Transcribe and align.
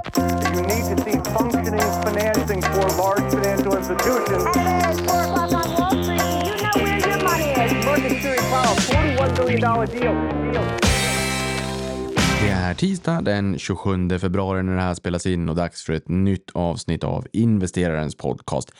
You 0.00 0.62
need 0.62 0.84
to 0.90 0.96
see 1.04 1.18
functioning 1.36 1.90
financing 2.04 2.62
for 2.62 2.86
large 3.02 3.26
financial 3.34 3.76
institutions. 3.76 4.44
At 4.56 4.96
4 4.96 5.22
o'clock 5.22 5.52
on 5.52 5.74
Wall 5.74 5.90
Street, 6.02 6.22
you 6.46 6.56
know 6.62 6.72
where 6.76 6.98
your 7.08 7.22
money 7.22 7.48
is. 7.64 7.84
Market 7.84 8.22
Theory 8.22 8.38
Powell, 8.50 8.76
$41 8.76 9.36
billion 9.36 9.60
deal. 9.60 10.52
deal. 10.52 10.64
Det 12.42 12.48
är 12.48 12.74
tisdag 12.74 13.20
den 13.20 13.58
27 13.58 14.18
februari 14.18 14.62
när 14.62 14.76
det 14.76 14.82
här 14.82 14.94
spelas 14.94 15.26
in 15.26 15.48
och 15.48 15.56
dags 15.56 15.84
för 15.84 15.92
ett 15.92 16.08
nytt 16.08 16.50
avsnitt 16.54 17.04
av 17.04 17.26
investerarens 17.32 18.14
podcast. 18.14 18.72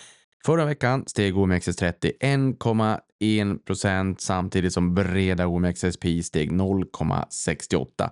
Förra 0.46 0.64
veckan 0.64 1.05
steg 1.07 1.34
OMXS30 1.34 2.12
1,1 2.21 3.59
procent 3.59 4.21
samtidigt 4.21 4.73
som 4.73 4.95
breda 4.95 5.46
OMXSP 5.46 6.05
steg 6.25 6.52
0,68. 6.52 8.11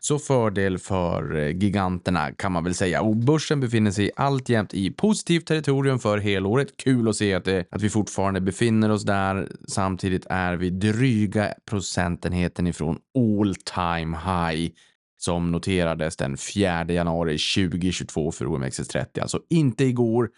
Så 0.00 0.18
fördel 0.18 0.78
för 0.78 1.36
eh, 1.36 1.56
giganterna 1.56 2.32
kan 2.32 2.52
man 2.52 2.64
väl 2.64 2.74
säga. 2.74 3.02
Och 3.02 3.16
börsen 3.16 3.60
befinner 3.60 3.90
sig 3.90 4.10
alltjämt 4.16 4.74
i 4.74 4.90
positivt 4.90 5.46
territorium 5.46 5.98
för 5.98 6.18
helåret. 6.18 6.76
Kul 6.76 7.08
att 7.08 7.16
se 7.16 7.34
att, 7.34 7.44
det, 7.44 7.64
att 7.70 7.82
vi 7.82 7.90
fortfarande 7.90 8.40
befinner 8.40 8.90
oss 8.90 9.04
där. 9.04 9.48
Samtidigt 9.68 10.26
är 10.30 10.56
vi 10.56 10.70
dryga 10.70 11.54
procentenheten 11.70 12.66
ifrån 12.66 12.98
all 13.18 13.54
time 13.54 14.16
high 14.16 14.70
som 15.18 15.52
noterades 15.52 16.16
den 16.16 16.36
4 16.36 16.84
januari 16.84 17.38
2022 17.56 18.32
för 18.32 18.44
OMXS30. 18.44 19.20
Alltså 19.20 19.40
inte 19.50 19.84
igår. 19.84 20.30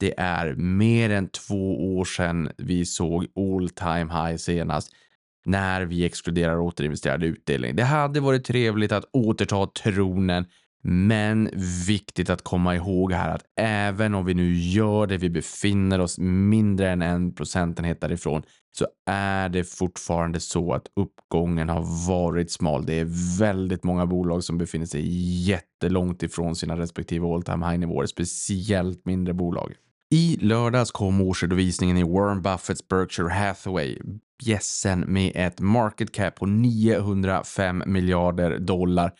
Det 0.00 0.14
är 0.16 0.54
mer 0.54 1.10
än 1.10 1.28
två 1.28 1.96
år 1.96 2.04
sedan 2.04 2.50
vi 2.56 2.86
såg 2.86 3.26
all 3.36 3.68
time 3.68 4.12
high 4.12 4.36
senast 4.36 4.92
när 5.44 5.82
vi 5.82 6.04
exkluderar 6.04 6.60
återinvesterad 6.60 7.24
utdelning. 7.24 7.76
Det 7.76 7.84
hade 7.84 8.20
varit 8.20 8.44
trevligt 8.44 8.92
att 8.92 9.04
återta 9.12 9.66
tronen, 9.66 10.44
men 10.84 11.50
viktigt 11.86 12.30
att 12.30 12.42
komma 12.42 12.76
ihåg 12.76 13.12
här 13.12 13.30
att 13.30 13.44
även 13.60 14.14
om 14.14 14.24
vi 14.24 14.34
nu 14.34 14.54
gör 14.54 15.06
det, 15.06 15.16
vi 15.16 15.30
befinner 15.30 16.00
oss 16.00 16.18
mindre 16.18 16.90
än 16.90 17.02
en 17.02 17.34
procentenhet 17.34 18.00
därifrån, 18.00 18.42
så 18.78 18.86
är 19.06 19.48
det 19.48 19.64
fortfarande 19.64 20.40
så 20.40 20.72
att 20.72 20.86
uppgången 20.96 21.68
har 21.68 22.08
varit 22.08 22.50
smal. 22.50 22.86
Det 22.86 23.00
är 23.00 23.38
väldigt 23.38 23.84
många 23.84 24.06
bolag 24.06 24.44
som 24.44 24.58
befinner 24.58 24.86
sig 24.86 25.02
jättelångt 25.48 26.22
ifrån 26.22 26.56
sina 26.56 26.76
respektive 26.76 27.26
all 27.26 27.42
time 27.42 27.66
high 27.66 27.78
nivåer, 27.78 28.06
speciellt 28.06 29.06
mindre 29.06 29.34
bolag. 29.34 29.74
I 30.14 30.38
lördags 30.40 30.90
kom 30.90 31.20
årsredovisningen 31.20 31.96
i 31.96 32.02
Warren 32.02 32.42
Buffetts 32.42 32.88
Berkshire 32.88 33.28
Hathaway 33.28 33.98
bjässen 34.44 35.00
med 35.00 35.32
ett 35.34 35.60
market 35.60 36.12
cap 36.12 36.34
på 36.34 36.46
905 36.46 37.82
miljarder 37.86 38.58
dollar. 38.58 39.12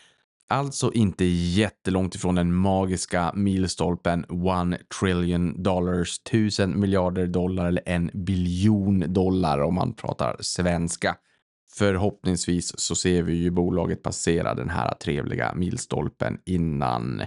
Alltså 0.49 0.93
inte 0.93 1.25
jättelångt 1.25 2.15
ifrån 2.15 2.35
den 2.35 2.55
magiska 2.55 3.33
milstolpen 3.35 4.25
1 4.25 4.29
trillion 5.01 5.63
dollars, 5.63 6.21
1000 6.29 6.81
miljarder 6.81 7.27
dollar 7.27 7.67
eller 7.67 7.83
en 7.87 8.11
biljon 8.15 9.13
dollar 9.13 9.59
om 9.59 9.75
man 9.75 9.95
pratar 9.95 10.37
svenska. 10.41 11.17
Förhoppningsvis 11.75 12.79
så 12.79 12.95
ser 12.95 13.23
vi 13.23 13.35
ju 13.35 13.51
bolaget 13.51 14.03
passera 14.03 14.55
den 14.55 14.71
här 14.71 14.95
trevliga 14.95 15.55
milstolpen 15.55 16.39
innan 16.45 17.23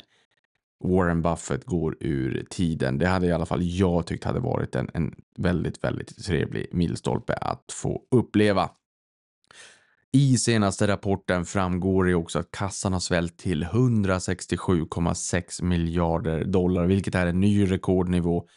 Warren 0.84 1.22
Buffett 1.22 1.66
går 1.66 1.98
ur 2.00 2.46
tiden. 2.50 2.98
Det 2.98 3.08
hade 3.08 3.28
i 3.28 3.32
alla 3.32 3.46
fall 3.46 3.64
jag 3.64 4.08
tyckt 4.08 4.24
hade 4.24 4.40
varit 4.40 4.76
en, 4.76 4.90
en 4.94 5.16
väldigt, 5.38 5.84
väldigt 5.84 6.26
trevlig 6.26 6.68
milstolpe 6.72 7.34
att 7.34 7.72
få 7.72 8.02
uppleva. 8.12 8.70
I 10.12 10.38
senaste 10.38 10.88
rapporten 10.88 11.46
framgår 11.46 12.06
det 12.06 12.16
också 12.16 12.40
att 12.40 12.52
kassan 12.52 12.94
har 12.94 13.00
svällt 13.00 13.38
till 13.38 13.64
167,6 13.64 15.64
miljarder 15.64 16.46
dollar, 16.46 16.86
vilket 16.86 17.16
är 17.16 17.28
en 17.28 17.40
ny 17.40 17.72
rekordnivå 17.72 18.48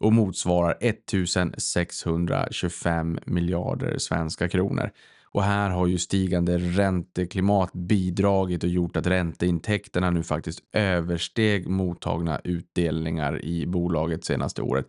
och 0.00 0.12
motsvarar 0.12 0.76
1625 0.80 3.18
miljarder 3.26 3.98
svenska 3.98 4.48
kronor. 4.48 4.90
Och 5.34 5.42
här 5.42 5.70
har 5.70 5.86
ju 5.86 5.98
stigande 5.98 6.58
ränteklimat 6.58 7.72
bidragit 7.72 8.62
och 8.62 8.68
gjort 8.68 8.96
att 8.96 9.06
ränteintäkterna 9.06 10.10
nu 10.10 10.22
faktiskt 10.22 10.60
översteg 10.72 11.68
mottagna 11.68 12.40
utdelningar 12.44 13.44
i 13.44 13.66
bolaget 13.66 14.24
senaste 14.24 14.62
året. 14.62 14.86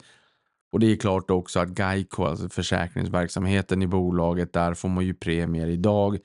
Och 0.71 0.79
det 0.79 0.91
är 0.91 0.95
klart 0.95 1.31
också 1.31 1.59
att 1.59 1.79
Geico, 1.79 2.23
alltså 2.23 2.49
försäkringsverksamheten 2.49 3.81
i 3.81 3.87
bolaget, 3.87 4.53
där 4.53 4.73
får 4.73 4.89
man 4.89 5.05
ju 5.05 5.13
premier 5.13 5.67
idag 5.67 6.17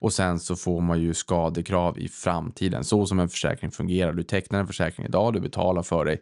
och 0.00 0.12
sen 0.12 0.38
så 0.38 0.56
får 0.56 0.80
man 0.80 1.00
ju 1.00 1.14
skadekrav 1.14 1.98
i 1.98 2.08
framtiden. 2.08 2.84
Så 2.84 3.06
som 3.06 3.20
en 3.20 3.28
försäkring 3.28 3.70
fungerar. 3.70 4.12
Du 4.12 4.22
tecknar 4.22 4.60
en 4.60 4.66
försäkring 4.66 5.06
idag, 5.06 5.32
du 5.32 5.40
betalar 5.40 5.82
för 5.82 6.04
dig 6.04 6.20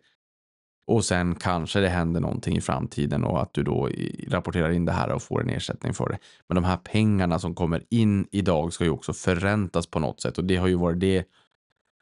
och 0.86 1.04
sen 1.04 1.34
kanske 1.34 1.80
det 1.80 1.88
händer 1.88 2.20
någonting 2.20 2.56
i 2.56 2.60
framtiden 2.60 3.24
och 3.24 3.42
att 3.42 3.54
du 3.54 3.62
då 3.62 3.88
rapporterar 4.28 4.70
in 4.70 4.84
det 4.84 4.92
här 4.92 5.12
och 5.12 5.22
får 5.22 5.40
en 5.40 5.50
ersättning 5.50 5.94
för 5.94 6.08
det. 6.08 6.18
Men 6.48 6.54
de 6.54 6.64
här 6.64 6.76
pengarna 6.76 7.38
som 7.38 7.54
kommer 7.54 7.82
in 7.90 8.26
idag 8.30 8.72
ska 8.72 8.84
ju 8.84 8.90
också 8.90 9.12
förräntas 9.12 9.86
på 9.86 9.98
något 9.98 10.20
sätt 10.20 10.38
och 10.38 10.44
det 10.44 10.56
har 10.56 10.66
ju 10.68 10.74
varit 10.74 11.00
det 11.00 11.24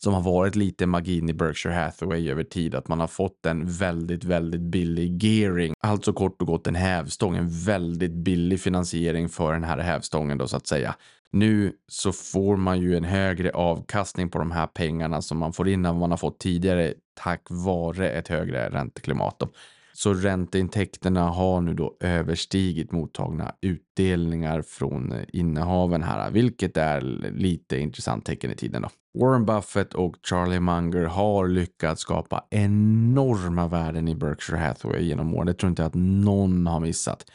som 0.04 0.14
har 0.14 0.20
varit 0.22 0.56
lite 0.56 0.86
magin 0.86 1.28
i 1.28 1.32
Berkshire 1.32 1.74
Hathaway 1.74 2.30
över 2.30 2.44
tid, 2.44 2.74
att 2.74 2.88
man 2.88 3.00
har 3.00 3.06
fått 3.06 3.46
en 3.46 3.66
väldigt, 3.66 4.24
väldigt 4.24 4.60
billig 4.60 5.24
gearing. 5.24 5.74
Alltså 5.80 6.12
kort 6.12 6.40
och 6.40 6.46
gott 6.46 6.66
en 6.66 6.74
hävstång, 6.74 7.36
en 7.36 7.48
väldigt 7.50 8.12
billig 8.12 8.60
finansiering 8.60 9.28
för 9.28 9.52
den 9.52 9.64
här 9.64 9.78
hävstången 9.78 10.38
då 10.38 10.48
så 10.48 10.56
att 10.56 10.66
säga. 10.66 10.94
Nu 11.30 11.72
så 11.88 12.12
får 12.12 12.56
man 12.56 12.80
ju 12.80 12.96
en 12.96 13.04
högre 13.04 13.50
avkastning 13.50 14.28
på 14.28 14.38
de 14.38 14.50
här 14.50 14.66
pengarna 14.66 15.22
som 15.22 15.38
man 15.38 15.52
får 15.52 15.68
in 15.68 15.84
än 15.84 15.98
man 15.98 16.10
har 16.10 16.18
fått 16.18 16.40
tidigare 16.40 16.94
tack 17.14 17.46
vare 17.48 18.10
ett 18.10 18.28
högre 18.28 18.68
ränteklimat. 18.70 19.38
Då. 19.38 19.48
Så 19.92 20.14
ränteintäkterna 20.14 21.28
har 21.28 21.60
nu 21.60 21.74
då 21.74 21.96
överstigit 22.00 22.92
mottagna 22.92 23.54
utdelningar 23.60 24.62
från 24.62 25.14
innehaven 25.28 26.02
här, 26.02 26.30
vilket 26.30 26.76
är 26.76 27.00
lite 27.36 27.78
intressant 27.78 28.24
tecken 28.24 28.50
i 28.50 28.56
tiden. 28.56 28.82
Då. 28.82 28.88
Warren 29.14 29.44
Buffett 29.44 29.94
och 29.94 30.16
Charlie 30.22 30.60
Munger 30.60 31.04
har 31.04 31.48
lyckats 31.48 32.02
skapa 32.02 32.44
enorma 32.50 33.68
värden 33.68 34.08
i 34.08 34.14
Berkshire 34.14 34.58
Hathaway 34.58 35.02
genom 35.02 35.34
åren. 35.34 35.46
Det 35.46 35.54
tror 35.54 35.70
inte 35.70 35.84
att 35.84 35.94
någon 35.94 36.66
har 36.66 36.80
missat. 36.80 37.26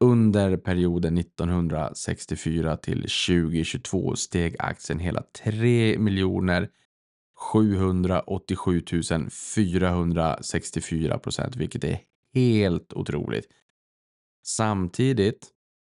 Under 0.00 0.56
perioden 0.56 1.18
1964 1.18 2.76
till 2.76 3.00
2022 3.00 4.16
steg 4.16 4.56
aktien 4.58 4.98
hela 4.98 5.22
3 5.44 5.98
miljoner 5.98 6.68
787 7.36 8.82
464 9.30 11.18
procent, 11.18 11.56
vilket 11.56 11.84
är 11.84 11.98
helt 12.34 12.92
otroligt. 12.92 13.48
Samtidigt 14.44 15.48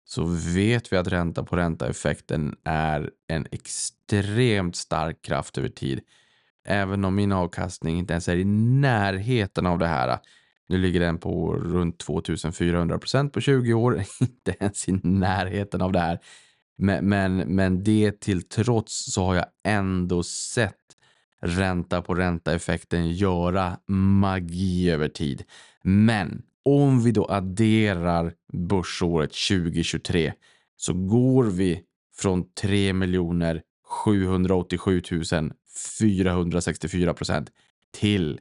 så 0.05 0.25
vet 0.55 0.93
vi 0.93 0.97
att 0.97 1.09
ränta 1.09 1.45
på 1.45 1.57
ränta-effekten 1.57 2.57
är 2.65 3.11
en 3.29 3.47
extremt 3.51 4.77
stark 4.77 5.23
kraft 5.23 5.59
över 5.59 5.69
tid. 5.69 6.01
Även 6.67 7.05
om 7.05 7.15
min 7.15 7.33
avkastning 7.33 7.99
inte 7.99 8.13
ens 8.13 8.29
är 8.29 8.37
i 8.37 8.45
närheten 8.45 9.67
av 9.67 9.79
det 9.79 9.87
här. 9.87 10.19
Nu 10.69 10.79
ligger 10.79 11.01
den 11.01 11.19
på 11.19 11.55
runt 11.55 11.99
2400 11.99 12.99
procent 12.99 13.33
på 13.33 13.41
20 13.41 13.75
år, 13.75 14.03
inte 14.21 14.55
ens 14.61 14.89
i 14.89 14.93
närheten 14.93 15.83
av 15.83 15.93
det 15.93 16.01
här. 16.01 16.19
Men, 16.77 17.09
men, 17.09 17.37
men 17.37 17.85
det 17.85 18.21
till 18.21 18.49
trots 18.49 19.13
så 19.13 19.25
har 19.25 19.35
jag 19.35 19.47
ändå 19.65 20.23
sett 20.23 20.75
ränta 21.41 22.03
på 22.03 22.15
ränta-effekten 22.15 23.11
göra 23.11 23.79
magi 23.87 24.91
över 24.91 25.09
tid. 25.09 25.45
Men 25.83 26.43
om 26.65 27.03
vi 27.03 27.13
då 27.13 27.27
adderar 27.31 28.35
börsåret 28.53 29.31
2023 29.49 30.33
så 30.77 30.93
går 30.95 31.45
vi 31.45 31.83
från 32.17 32.53
3 32.53 32.93
miljoner 32.93 33.63
787 33.87 35.03
464 35.99 37.15
procent 37.15 37.51
till 37.93 38.41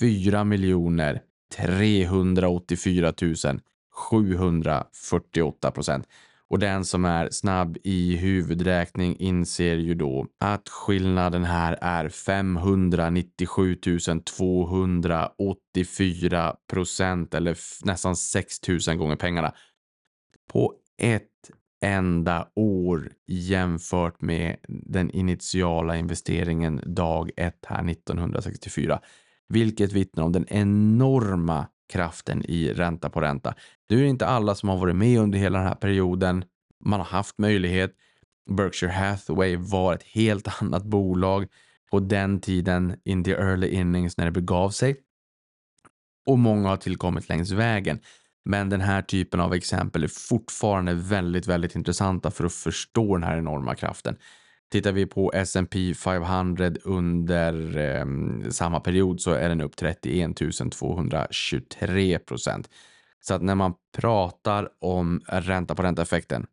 4 0.00 0.44
miljoner 0.44 1.22
384 1.56 3.14
748 3.92 5.70
procent. 5.70 6.06
Och 6.48 6.58
den 6.58 6.84
som 6.84 7.04
är 7.04 7.30
snabb 7.30 7.76
i 7.84 8.16
huvudräkning 8.16 9.16
inser 9.16 9.76
ju 9.76 9.94
då 9.94 10.26
att 10.40 10.68
skillnaden 10.68 11.44
här 11.44 11.78
är 11.80 12.08
597 12.08 13.76
284 14.24 16.56
procent 16.70 17.34
eller 17.34 17.56
nästan 17.86 18.16
6 18.16 18.56
000 18.88 18.96
gånger 18.96 19.16
pengarna 19.16 19.52
på 20.52 20.74
ett 21.02 21.50
enda 21.84 22.48
år 22.54 23.12
jämfört 23.26 24.20
med 24.20 24.56
den 24.68 25.10
initiala 25.10 25.96
investeringen 25.96 26.80
dag 26.86 27.30
1 27.36 27.54
här 27.66 27.90
1964. 27.90 29.00
Vilket 29.48 29.92
vittnar 29.92 30.24
om 30.24 30.32
den 30.32 30.46
enorma 30.48 31.66
kraften 31.92 32.44
i 32.44 32.72
ränta 32.72 33.10
på 33.10 33.20
ränta. 33.20 33.54
Nu 33.88 33.98
är 33.98 34.02
det 34.02 34.08
inte 34.08 34.26
alla 34.26 34.54
som 34.54 34.68
har 34.68 34.76
varit 34.76 34.96
med 34.96 35.20
under 35.20 35.38
hela 35.38 35.58
den 35.58 35.68
här 35.68 35.74
perioden. 35.74 36.44
Man 36.84 37.00
har 37.00 37.06
haft 37.06 37.38
möjlighet. 37.38 37.92
Berkshire 38.50 38.92
Hathaway 38.92 39.56
var 39.56 39.94
ett 39.94 40.02
helt 40.02 40.48
annat 40.62 40.84
bolag. 40.84 41.46
på 41.90 42.00
den 42.00 42.40
tiden 42.40 42.96
in 43.04 43.24
the 43.24 43.30
early 43.30 43.68
innings 43.68 44.16
när 44.16 44.24
det 44.24 44.30
begav 44.30 44.70
sig. 44.70 44.96
Och 46.26 46.38
många 46.38 46.68
har 46.68 46.76
tillkommit 46.76 47.28
längs 47.28 47.50
vägen. 47.50 47.98
Men 48.44 48.68
den 48.68 48.80
här 48.80 49.02
typen 49.02 49.40
av 49.40 49.54
exempel 49.54 50.04
är 50.04 50.08
fortfarande 50.08 50.94
väldigt, 50.94 51.46
väldigt 51.46 51.74
intressanta 51.74 52.30
för 52.30 52.44
att 52.44 52.52
förstå 52.52 53.16
den 53.16 53.22
här 53.22 53.38
enorma 53.38 53.74
kraften. 53.74 54.16
Tittar 54.72 54.92
vi 54.92 55.06
på 55.06 55.32
S&P 55.34 55.94
500 55.94 56.70
under 56.84 57.78
eh, 57.78 58.06
samma 58.50 58.80
period 58.80 59.20
så 59.20 59.30
är 59.32 59.48
den 59.48 59.60
upp 59.60 59.76
31 59.76 60.36
223 60.72 62.18
procent. 62.18 62.68
Så 63.28 63.34
att 63.34 63.42
när 63.42 63.54
man 63.54 63.74
pratar 63.96 64.68
om 64.80 65.20
ränta 65.26 65.74
på 65.74 65.82
ränta-effekten 65.82 66.46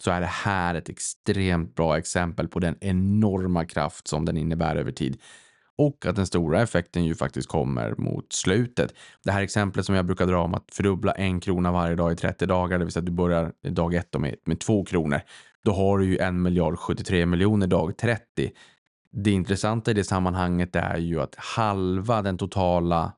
så 0.00 0.10
är 0.10 0.20
det 0.20 0.26
här 0.26 0.74
ett 0.74 0.88
extremt 0.88 1.74
bra 1.74 1.98
exempel 1.98 2.48
på 2.48 2.58
den 2.58 2.76
enorma 2.80 3.64
kraft 3.64 4.08
som 4.08 4.24
den 4.24 4.36
innebär 4.36 4.76
över 4.76 4.92
tid. 4.92 5.20
Och 5.78 6.06
att 6.06 6.16
den 6.16 6.26
stora 6.26 6.62
effekten 6.62 7.04
ju 7.04 7.14
faktiskt 7.14 7.48
kommer 7.48 7.94
mot 7.98 8.32
slutet. 8.32 8.94
Det 9.24 9.30
här 9.30 9.42
exemplet 9.42 9.86
som 9.86 9.94
jag 9.94 10.06
brukar 10.06 10.26
dra 10.26 10.38
om 10.38 10.54
att 10.54 10.64
fördubbla 10.72 11.12
en 11.12 11.40
krona 11.40 11.72
varje 11.72 11.96
dag 11.96 12.12
i 12.12 12.16
30 12.16 12.46
dagar, 12.46 12.78
det 12.78 12.84
vill 12.84 12.92
säga 12.92 13.00
att 13.00 13.06
du 13.06 13.12
börjar 13.12 13.52
dag 13.62 13.94
ett 13.94 14.18
med, 14.18 14.36
med 14.44 14.60
två 14.60 14.84
kronor. 14.84 15.20
Då 15.64 15.72
har 15.72 15.98
du 15.98 16.04
ju 16.04 16.18
en 16.18 16.42
miljard 16.42 16.78
73 16.78 17.26
miljoner 17.26 17.66
dag 17.66 17.96
30. 17.96 18.50
Det 19.12 19.30
intressanta 19.30 19.90
i 19.90 19.94
det 19.94 20.04
sammanhanget 20.04 20.76
är 20.76 20.98
ju 20.98 21.20
att 21.20 21.34
halva 21.34 22.22
den 22.22 22.38
totala 22.38 23.12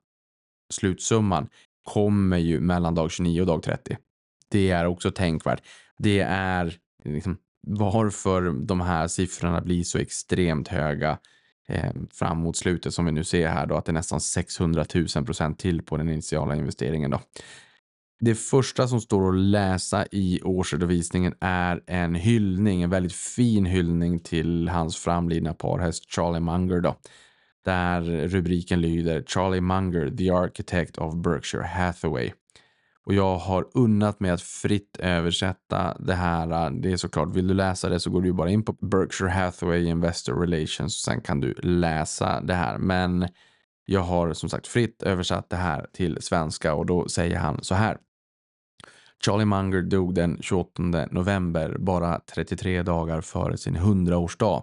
slutsumman 0.70 1.48
kommer 1.94 2.38
ju 2.38 2.60
mellan 2.60 2.94
dag 2.94 3.10
29 3.10 3.40
och 3.40 3.46
dag 3.46 3.62
30. 3.62 3.96
Det 4.50 4.70
är 4.70 4.86
också 4.86 5.10
tänkvärt. 5.10 5.62
Det 5.98 6.20
är 6.20 6.74
liksom 7.04 7.36
varför 7.66 8.66
de 8.66 8.80
här 8.80 9.08
siffrorna 9.08 9.60
blir 9.60 9.84
så 9.84 9.98
extremt 9.98 10.68
höga 10.68 11.18
eh, 11.68 11.92
fram 12.12 12.38
mot 12.38 12.56
slutet 12.56 12.94
som 12.94 13.04
vi 13.04 13.12
nu 13.12 13.24
ser 13.24 13.48
här 13.48 13.66
då, 13.66 13.76
att 13.76 13.84
det 13.84 13.90
är 13.90 13.94
nästan 13.94 14.20
600 14.20 14.84
000 14.94 15.24
procent 15.24 15.58
till 15.58 15.82
på 15.82 15.96
den 15.96 16.08
initiala 16.08 16.56
investeringen 16.56 17.10
då. 17.10 17.20
Det 18.20 18.34
första 18.34 18.88
som 18.88 19.00
står 19.00 19.28
att 19.28 19.40
läsa 19.40 20.06
i 20.10 20.40
årsredovisningen 20.42 21.34
är 21.40 21.82
en 21.86 22.14
hyllning, 22.14 22.82
en 22.82 22.90
väldigt 22.90 23.12
fin 23.12 23.66
hyllning 23.66 24.18
till 24.18 24.68
hans 24.68 24.96
framlidna 24.96 25.54
parhäst 25.54 26.14
Charlie 26.14 26.40
Munger 26.40 26.80
då. 26.80 26.96
Där 27.68 28.28
rubriken 28.28 28.80
lyder 28.80 29.22
Charlie 29.22 29.60
Munger, 29.60 30.10
the 30.16 30.30
architect 30.30 30.98
of 30.98 31.14
Berkshire 31.14 31.66
Hathaway. 31.66 32.32
Och 33.04 33.14
jag 33.14 33.38
har 33.38 33.68
unnat 33.74 34.20
mig 34.20 34.30
att 34.30 34.42
fritt 34.42 34.96
översätta 34.98 35.96
det 36.00 36.14
här. 36.14 36.66
Äh, 36.66 36.70
det 36.70 36.92
är 36.92 36.96
såklart, 36.96 37.36
vill 37.36 37.48
du 37.48 37.54
läsa 37.54 37.88
det 37.88 38.00
så 38.00 38.10
går 38.10 38.22
du 38.22 38.32
bara 38.32 38.50
in 38.50 38.64
på 38.64 38.72
Berkshire 38.72 39.30
Hathaway 39.30 39.84
Investor 39.84 40.40
Relations. 40.40 41.02
Sen 41.02 41.20
kan 41.20 41.40
du 41.40 41.54
läsa 41.62 42.40
det 42.40 42.54
här. 42.54 42.78
Men 42.78 43.28
jag 43.84 44.00
har 44.00 44.32
som 44.32 44.48
sagt 44.48 44.66
fritt 44.66 45.02
översatt 45.02 45.50
det 45.50 45.56
här 45.56 45.86
till 45.92 46.18
svenska 46.20 46.74
och 46.74 46.86
då 46.86 47.08
säger 47.08 47.38
han 47.38 47.58
så 47.62 47.74
här. 47.74 47.98
Charlie 49.24 49.44
Munger 49.44 49.82
dog 49.82 50.14
den 50.14 50.38
28 50.40 50.82
november, 51.10 51.76
bara 51.78 52.20
33 52.34 52.82
dagar 52.82 53.20
före 53.20 53.56
sin 53.56 53.76
100-årsdag. 53.76 54.62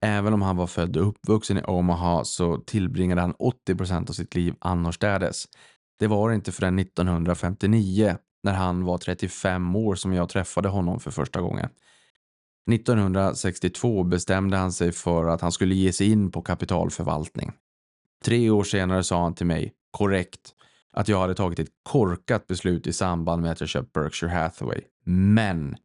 Även 0.00 0.32
om 0.32 0.42
han 0.42 0.56
var 0.56 0.66
född 0.66 0.96
och 0.96 1.08
uppvuxen 1.08 1.58
i 1.58 1.62
Omaha 1.62 2.24
så 2.24 2.56
tillbringade 2.56 3.20
han 3.20 3.34
80 3.38 3.74
procent 3.74 4.10
av 4.10 4.14
sitt 4.14 4.34
liv 4.34 4.54
annorstädes. 4.58 5.44
Det 5.98 6.06
var 6.06 6.32
inte 6.32 6.52
förrän 6.52 6.78
1959, 6.78 8.16
när 8.42 8.52
han 8.52 8.84
var 8.84 8.98
35 8.98 9.76
år, 9.76 9.94
som 9.94 10.12
jag 10.12 10.28
träffade 10.28 10.68
honom 10.68 11.00
för 11.00 11.10
första 11.10 11.40
gången. 11.40 11.68
1962 12.72 14.04
bestämde 14.04 14.56
han 14.56 14.72
sig 14.72 14.92
för 14.92 15.28
att 15.28 15.40
han 15.40 15.52
skulle 15.52 15.74
ge 15.74 15.92
sig 15.92 16.10
in 16.10 16.30
på 16.30 16.42
kapitalförvaltning. 16.42 17.52
Tre 18.24 18.50
år 18.50 18.64
senare 18.64 19.04
sa 19.04 19.22
han 19.22 19.34
till 19.34 19.46
mig, 19.46 19.72
korrekt, 19.90 20.54
att 20.92 21.08
jag 21.08 21.20
hade 21.20 21.34
tagit 21.34 21.58
ett 21.58 21.68
korkat 21.82 22.46
beslut 22.46 22.86
i 22.86 22.92
samband 22.92 23.42
med 23.42 23.52
att 23.52 23.60
jag 23.60 23.68
köpt 23.68 23.92
Berkshire 23.92 24.30
Hathaway. 24.30 24.80
Men 25.04 25.76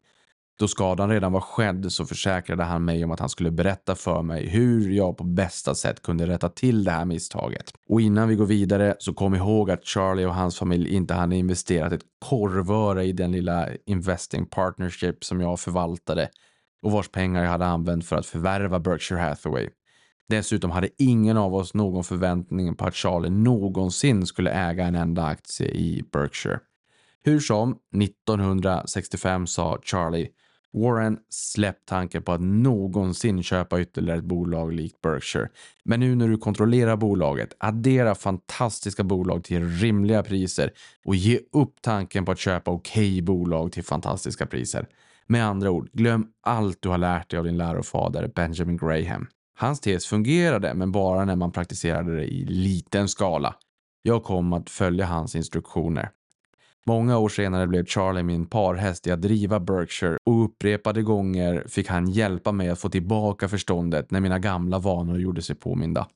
då 0.58 0.68
skadan 0.68 1.10
redan 1.10 1.32
var 1.32 1.40
skedd 1.40 1.92
så 1.92 2.06
försäkrade 2.06 2.62
han 2.62 2.84
mig 2.84 3.04
om 3.04 3.10
att 3.10 3.20
han 3.20 3.28
skulle 3.28 3.50
berätta 3.50 3.94
för 3.94 4.22
mig 4.22 4.48
hur 4.48 4.90
jag 4.90 5.16
på 5.16 5.24
bästa 5.24 5.74
sätt 5.74 6.02
kunde 6.02 6.26
rätta 6.26 6.48
till 6.48 6.84
det 6.84 6.90
här 6.90 7.04
misstaget. 7.04 7.72
Och 7.88 8.00
innan 8.00 8.28
vi 8.28 8.34
går 8.34 8.46
vidare 8.46 8.94
så 8.98 9.14
kom 9.14 9.34
ihåg 9.34 9.70
att 9.70 9.86
Charlie 9.86 10.24
och 10.24 10.34
hans 10.34 10.58
familj 10.58 10.94
inte 10.94 11.14
hade 11.14 11.36
investerat 11.36 11.92
ett 11.92 12.04
korvöre 12.28 13.04
i 13.04 13.12
den 13.12 13.32
lilla 13.32 13.68
investing 13.86 14.46
partnership 14.46 15.24
som 15.24 15.40
jag 15.40 15.60
förvaltade 15.60 16.28
och 16.82 16.92
vars 16.92 17.08
pengar 17.08 17.42
jag 17.42 17.50
hade 17.50 17.66
använt 17.66 18.06
för 18.06 18.16
att 18.16 18.26
förvärva 18.26 18.78
Berkshire 18.78 19.20
Hathaway. 19.20 19.68
Dessutom 20.28 20.70
hade 20.70 20.88
ingen 20.98 21.36
av 21.36 21.54
oss 21.54 21.74
någon 21.74 22.04
förväntning 22.04 22.74
på 22.74 22.84
att 22.84 22.94
Charlie 22.94 23.30
någonsin 23.30 24.26
skulle 24.26 24.50
äga 24.50 24.84
en 24.84 24.94
enda 24.94 25.24
aktie 25.24 25.66
i 25.66 26.04
Berkshire. 26.12 26.60
Hur 27.24 27.40
som, 27.40 27.78
1965 28.02 29.46
sa 29.46 29.78
Charlie 29.82 30.28
Warren 30.72 31.18
släpp 31.28 31.86
tanken 31.86 32.22
på 32.22 32.32
att 32.32 32.40
någonsin 32.40 33.42
köpa 33.42 33.80
ytterligare 33.80 34.18
ett 34.18 34.24
bolag 34.24 34.72
likt 34.72 35.00
Berkshire. 35.00 35.48
Men 35.84 36.00
nu 36.00 36.14
när 36.14 36.28
du 36.28 36.36
kontrollerar 36.36 36.96
bolaget, 36.96 37.56
addera 37.58 38.14
fantastiska 38.14 39.04
bolag 39.04 39.44
till 39.44 39.68
rimliga 39.68 40.22
priser 40.22 40.70
och 41.04 41.14
ge 41.14 41.40
upp 41.52 41.74
tanken 41.80 42.24
på 42.24 42.32
att 42.32 42.38
köpa 42.38 42.70
okej 42.70 43.12
okay 43.12 43.22
bolag 43.22 43.72
till 43.72 43.84
fantastiska 43.84 44.46
priser. 44.46 44.86
Med 45.26 45.46
andra 45.46 45.70
ord, 45.70 45.90
glöm 45.92 46.26
allt 46.42 46.82
du 46.82 46.88
har 46.88 46.98
lärt 46.98 47.30
dig 47.30 47.38
av 47.38 47.44
din 47.44 47.56
lärofader 47.56 48.32
Benjamin 48.34 48.76
Graham. 48.76 49.26
Hans 49.58 49.80
tes 49.80 50.06
fungerade, 50.06 50.74
men 50.74 50.92
bara 50.92 51.24
när 51.24 51.36
man 51.36 51.52
praktiserade 51.52 52.16
det 52.16 52.24
i 52.24 52.44
liten 52.44 53.08
skala. 53.08 53.54
Jag 54.02 54.24
kom 54.24 54.52
att 54.52 54.70
följa 54.70 55.06
hans 55.06 55.36
instruktioner. 55.36 56.10
Många 56.86 57.18
år 57.18 57.28
senare 57.28 57.66
blev 57.66 57.84
Charlie 57.84 58.22
min 58.22 58.46
parhäst 58.46 59.06
i 59.06 59.10
att 59.10 59.22
driva 59.22 59.60
Berkshire 59.60 60.16
och 60.24 60.44
upprepade 60.44 61.02
gånger 61.02 61.64
fick 61.68 61.88
han 61.88 62.10
hjälpa 62.10 62.52
mig 62.52 62.68
att 62.68 62.78
få 62.78 62.88
tillbaka 62.88 63.48
förståndet 63.48 64.10
när 64.10 64.20
mina 64.20 64.38
gamla 64.38 64.78
vanor 64.78 65.20
gjorde 65.20 65.42
sig 65.42 65.56
påminda. 65.56 66.08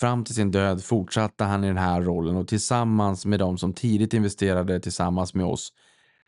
Fram 0.00 0.24
till 0.24 0.34
sin 0.34 0.50
död 0.50 0.84
fortsatte 0.84 1.44
han 1.44 1.64
i 1.64 1.66
den 1.66 1.76
här 1.76 2.02
rollen 2.02 2.36
och 2.36 2.48
tillsammans 2.48 3.26
med 3.26 3.38
de 3.38 3.58
som 3.58 3.72
tidigt 3.72 4.14
investerade 4.14 4.80
tillsammans 4.80 5.34
med 5.34 5.46
oss 5.46 5.72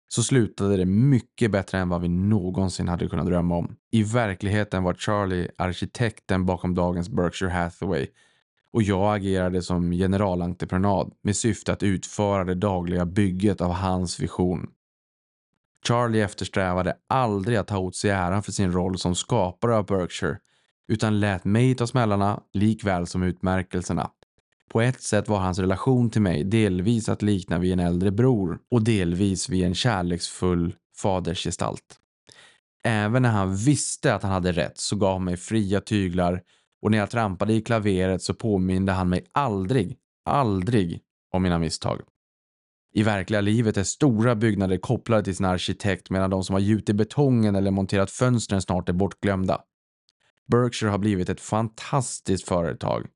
så 0.08 0.22
slutade 0.22 0.76
det 0.76 0.86
mycket 0.86 1.50
bättre 1.50 1.78
än 1.78 1.88
vad 1.88 2.00
vi 2.00 2.08
någonsin 2.08 2.88
hade 2.88 3.08
kunnat 3.08 3.26
drömma 3.26 3.56
om. 3.56 3.76
I 3.92 4.02
verkligheten 4.02 4.82
var 4.82 4.94
Charlie 4.94 5.48
arkitekten 5.58 6.46
bakom 6.46 6.74
dagens 6.74 7.08
Berkshire 7.08 7.50
Hathaway 7.50 8.06
och 8.76 8.82
jag 8.82 9.16
agerade 9.16 9.62
som 9.62 9.90
generalentreprenad 9.90 11.12
med 11.22 11.36
syfte 11.36 11.72
att 11.72 11.82
utföra 11.82 12.44
det 12.44 12.54
dagliga 12.54 13.06
bygget 13.06 13.60
av 13.60 13.72
hans 13.72 14.20
vision. 14.20 14.66
Charlie 15.88 16.20
eftersträvade 16.20 16.96
aldrig 17.08 17.56
att 17.56 17.66
ta 17.66 17.78
åt 17.78 17.96
sig 17.96 18.10
äran 18.10 18.42
för 18.42 18.52
sin 18.52 18.72
roll 18.72 18.98
som 18.98 19.14
skapare 19.14 19.76
av 19.76 19.86
Berkshire 19.86 20.38
utan 20.88 21.20
lät 21.20 21.44
mig 21.44 21.74
ta 21.74 21.86
smällarna 21.86 22.40
likväl 22.52 23.06
som 23.06 23.22
utmärkelserna. 23.22 24.10
På 24.70 24.80
ett 24.80 25.02
sätt 25.02 25.28
var 25.28 25.38
hans 25.38 25.58
relation 25.58 26.10
till 26.10 26.22
mig 26.22 26.44
delvis 26.44 27.08
att 27.08 27.22
likna 27.22 27.58
vid 27.58 27.72
en 27.72 27.80
äldre 27.80 28.10
bror 28.10 28.58
och 28.70 28.84
delvis 28.84 29.48
vid 29.48 29.64
en 29.64 29.74
kärleksfull 29.74 30.74
fadersgestalt. 30.96 31.96
Även 32.84 33.22
när 33.22 33.30
han 33.30 33.56
visste 33.56 34.14
att 34.14 34.22
han 34.22 34.32
hade 34.32 34.52
rätt 34.52 34.78
så 34.78 34.96
gav 34.96 35.12
han 35.12 35.24
mig 35.24 35.36
fria 35.36 35.80
tyglar 35.80 36.42
och 36.82 36.90
när 36.90 36.98
jag 36.98 37.10
trampade 37.10 37.52
i 37.52 37.60
klaveret 37.60 38.22
så 38.22 38.34
påminde 38.34 38.92
han 38.92 39.08
mig 39.08 39.24
aldrig, 39.32 39.96
aldrig 40.24 41.00
om 41.32 41.42
mina 41.42 41.58
misstag. 41.58 42.00
I 42.94 43.02
verkliga 43.02 43.40
livet 43.40 43.76
är 43.76 43.82
stora 43.82 44.34
byggnader 44.34 44.76
kopplade 44.76 45.22
till 45.22 45.36
sin 45.36 45.46
arkitekt 45.46 46.10
medan 46.10 46.30
de 46.30 46.44
som 46.44 46.52
har 46.52 46.60
gjutit 46.60 46.96
betongen 46.96 47.56
eller 47.56 47.70
monterat 47.70 48.10
fönstren 48.10 48.62
snart 48.62 48.88
är 48.88 48.92
bortglömda. 48.92 49.60
Berkshire 50.46 50.90
har 50.90 50.98
blivit 50.98 51.28
ett 51.28 51.40
fantastiskt 51.40 52.48
företag. 52.48 53.06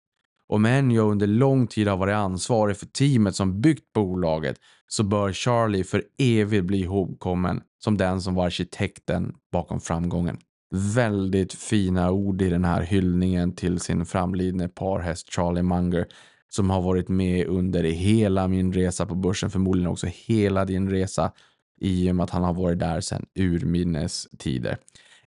Om 0.47 0.65
än 0.65 0.91
jag 0.91 1.11
under 1.11 1.27
lång 1.27 1.67
tid 1.67 1.89
har 1.89 1.97
varit 1.97 2.15
ansvarig 2.15 2.77
för 2.77 2.87
teamet 2.87 3.37
som 3.37 3.61
byggt 3.61 3.93
bolaget 3.93 4.57
så 4.87 5.03
bör 5.03 5.33
Charlie 5.33 5.85
för 5.85 6.05
evigt 6.19 6.65
bli 6.65 6.81
ihågkommen 6.81 7.63
som 7.79 7.97
den 7.97 8.21
som 8.21 8.35
var 8.35 8.47
arkitekten 8.47 9.35
bakom 9.53 9.81
framgången 9.81 10.39
väldigt 10.71 11.53
fina 11.53 12.11
ord 12.11 12.43
i 12.43 12.51
den 12.51 12.65
här 12.65 12.83
hyllningen 12.83 13.53
till 13.55 13.81
sin 13.81 14.07
framlidne 14.07 14.69
parhäst 14.69 15.33
Charlie 15.33 15.63
Munger 15.63 16.07
som 16.49 16.71
har 16.71 16.83
varit 16.83 17.09
med 17.09 17.47
under 17.47 17.83
hela 17.83 18.49
min 18.49 18.73
resa 18.73 19.07
på 19.07 19.15
börsen, 19.15 19.51
förmodligen 19.51 19.91
också 19.91 20.07
hela 20.07 20.65
din 20.65 20.91
resa 20.91 21.33
i 21.81 22.11
och 22.11 22.17
med 22.17 22.25
att 22.25 22.31
han 22.31 22.45
har 22.45 22.55
varit 22.55 22.79
där 22.79 23.01
sedan 23.01 23.27
urminnes 23.35 24.29
tider. 24.39 24.79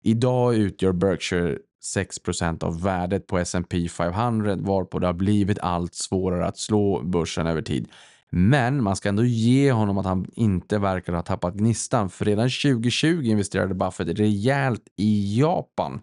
Idag 0.02 0.56
utgör 0.56 0.92
Berkshire 0.92 1.58
6% 1.96 2.64
av 2.64 2.82
värdet 2.82 3.28
på 3.28 3.38
S&P 3.38 3.90
500 3.90 4.56
varpå 4.56 5.00
det 5.00 5.08
har 5.08 5.14
blivit 5.14 5.60
allt 5.60 5.96
svårare 5.96 6.46
att 6.46 6.58
slå 6.58 7.02
börsen 7.04 7.48
över 7.48 7.62
tid. 7.62 7.88
Men 8.36 8.84
man 8.84 8.96
ska 8.96 9.10
ändå 9.10 9.24
ge 9.26 9.72
honom 9.72 9.98
att 9.98 10.06
han 10.06 10.26
inte 10.34 10.80
verkar 10.80 11.14
ha 11.14 11.22
tappat 11.22 11.54
gnistan, 11.54 12.10
för 12.10 12.26
redan 12.26 12.50
2020 12.50 13.24
investerade 13.24 13.74
Buffett 13.74 14.20
rejält 14.20 14.82
i 14.98 15.40
Japan. 15.40 16.02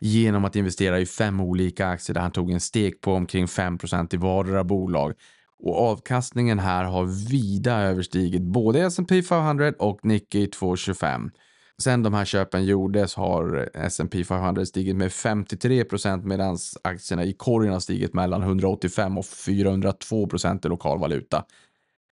genom 0.00 0.44
att 0.44 0.56
investera 0.56 1.00
i 1.00 1.06
fem 1.06 1.40
olika 1.40 1.86
aktier 1.86 2.14
där 2.14 2.20
han 2.20 2.30
tog 2.30 2.50
en 2.50 2.60
stek 2.60 3.00
på 3.00 3.12
omkring 3.12 3.46
5% 3.46 4.14
i 4.14 4.16
vardera 4.16 4.64
bolag. 4.64 5.12
Och 5.58 5.80
avkastningen 5.80 6.58
här 6.58 6.84
har 6.84 7.30
vida 7.30 7.80
överstigit 7.80 8.42
både 8.42 8.80
S&P 8.80 9.22
500 9.22 9.72
och 9.78 10.04
Nikkei 10.04 10.46
225. 10.46 11.30
Sen 11.78 12.02
de 12.02 12.14
här 12.14 12.24
köpen 12.24 12.64
gjordes 12.64 13.14
har 13.14 13.70
S&P 13.74 14.24
500 14.24 14.66
stigit 14.66 14.96
med 14.96 15.12
53 15.12 15.84
medan 16.22 16.58
aktierna 16.84 17.24
i 17.24 17.32
korgen 17.32 17.72
har 17.72 17.80
stigit 17.80 18.14
mellan 18.14 18.42
185 18.42 19.18
och 19.18 19.26
402 19.26 20.26
procent 20.26 20.64
i 20.64 20.68
lokal 20.68 20.98
valuta. 20.98 21.44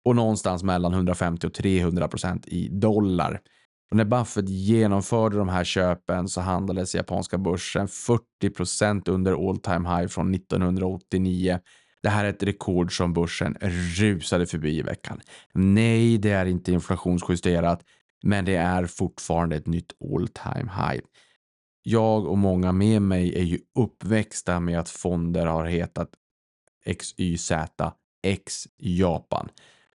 Och 0.05 0.17
någonstans 0.17 0.63
mellan 0.63 0.93
150 0.93 1.47
och 1.47 1.55
300 1.55 2.09
procent 2.09 2.49
i 2.49 2.69
dollar. 2.69 3.41
Och 3.91 3.97
när 3.97 4.05
Buffett 4.05 4.49
genomförde 4.49 5.37
de 5.37 5.49
här 5.49 5.65
köpen 5.65 6.29
så 6.29 6.41
handlades 6.41 6.95
japanska 6.95 7.39
börsen 7.39 7.89
40 7.89 8.51
procent 8.51 9.09
under 9.09 9.49
all 9.49 9.57
time 9.57 9.89
high 9.97 10.09
från 10.09 10.35
1989. 10.35 11.59
Det 12.03 12.09
här 12.09 12.25
är 12.25 12.29
ett 12.29 12.43
rekord 12.43 12.97
som 12.97 13.13
börsen 13.13 13.57
rusade 13.97 14.47
förbi 14.47 14.79
i 14.79 14.83
veckan. 14.83 15.21
Nej, 15.55 16.19
det 16.19 16.31
är 16.31 16.47
inte 16.47 16.73
inflationsjusterat, 16.73 17.85
men 18.23 18.45
det 18.45 18.57
är 18.57 18.87
fortfarande 18.87 19.57
ett 19.57 19.67
nytt 19.67 19.93
all 20.15 20.29
time 20.29 20.71
high. 20.77 21.05
Jag 21.83 22.27
och 22.27 22.39
många 22.39 22.73
med 22.73 23.03
mig 23.03 23.39
är 23.39 23.45
ju 23.45 23.59
uppväxta 23.79 24.61
med 24.61 24.81
att 24.81 24.89
fonder 24.89 25.47
har 25.47 25.67
hetat 25.67 26.11
XYZ 26.99 27.53
X 28.23 28.69
Japan. 28.77 29.49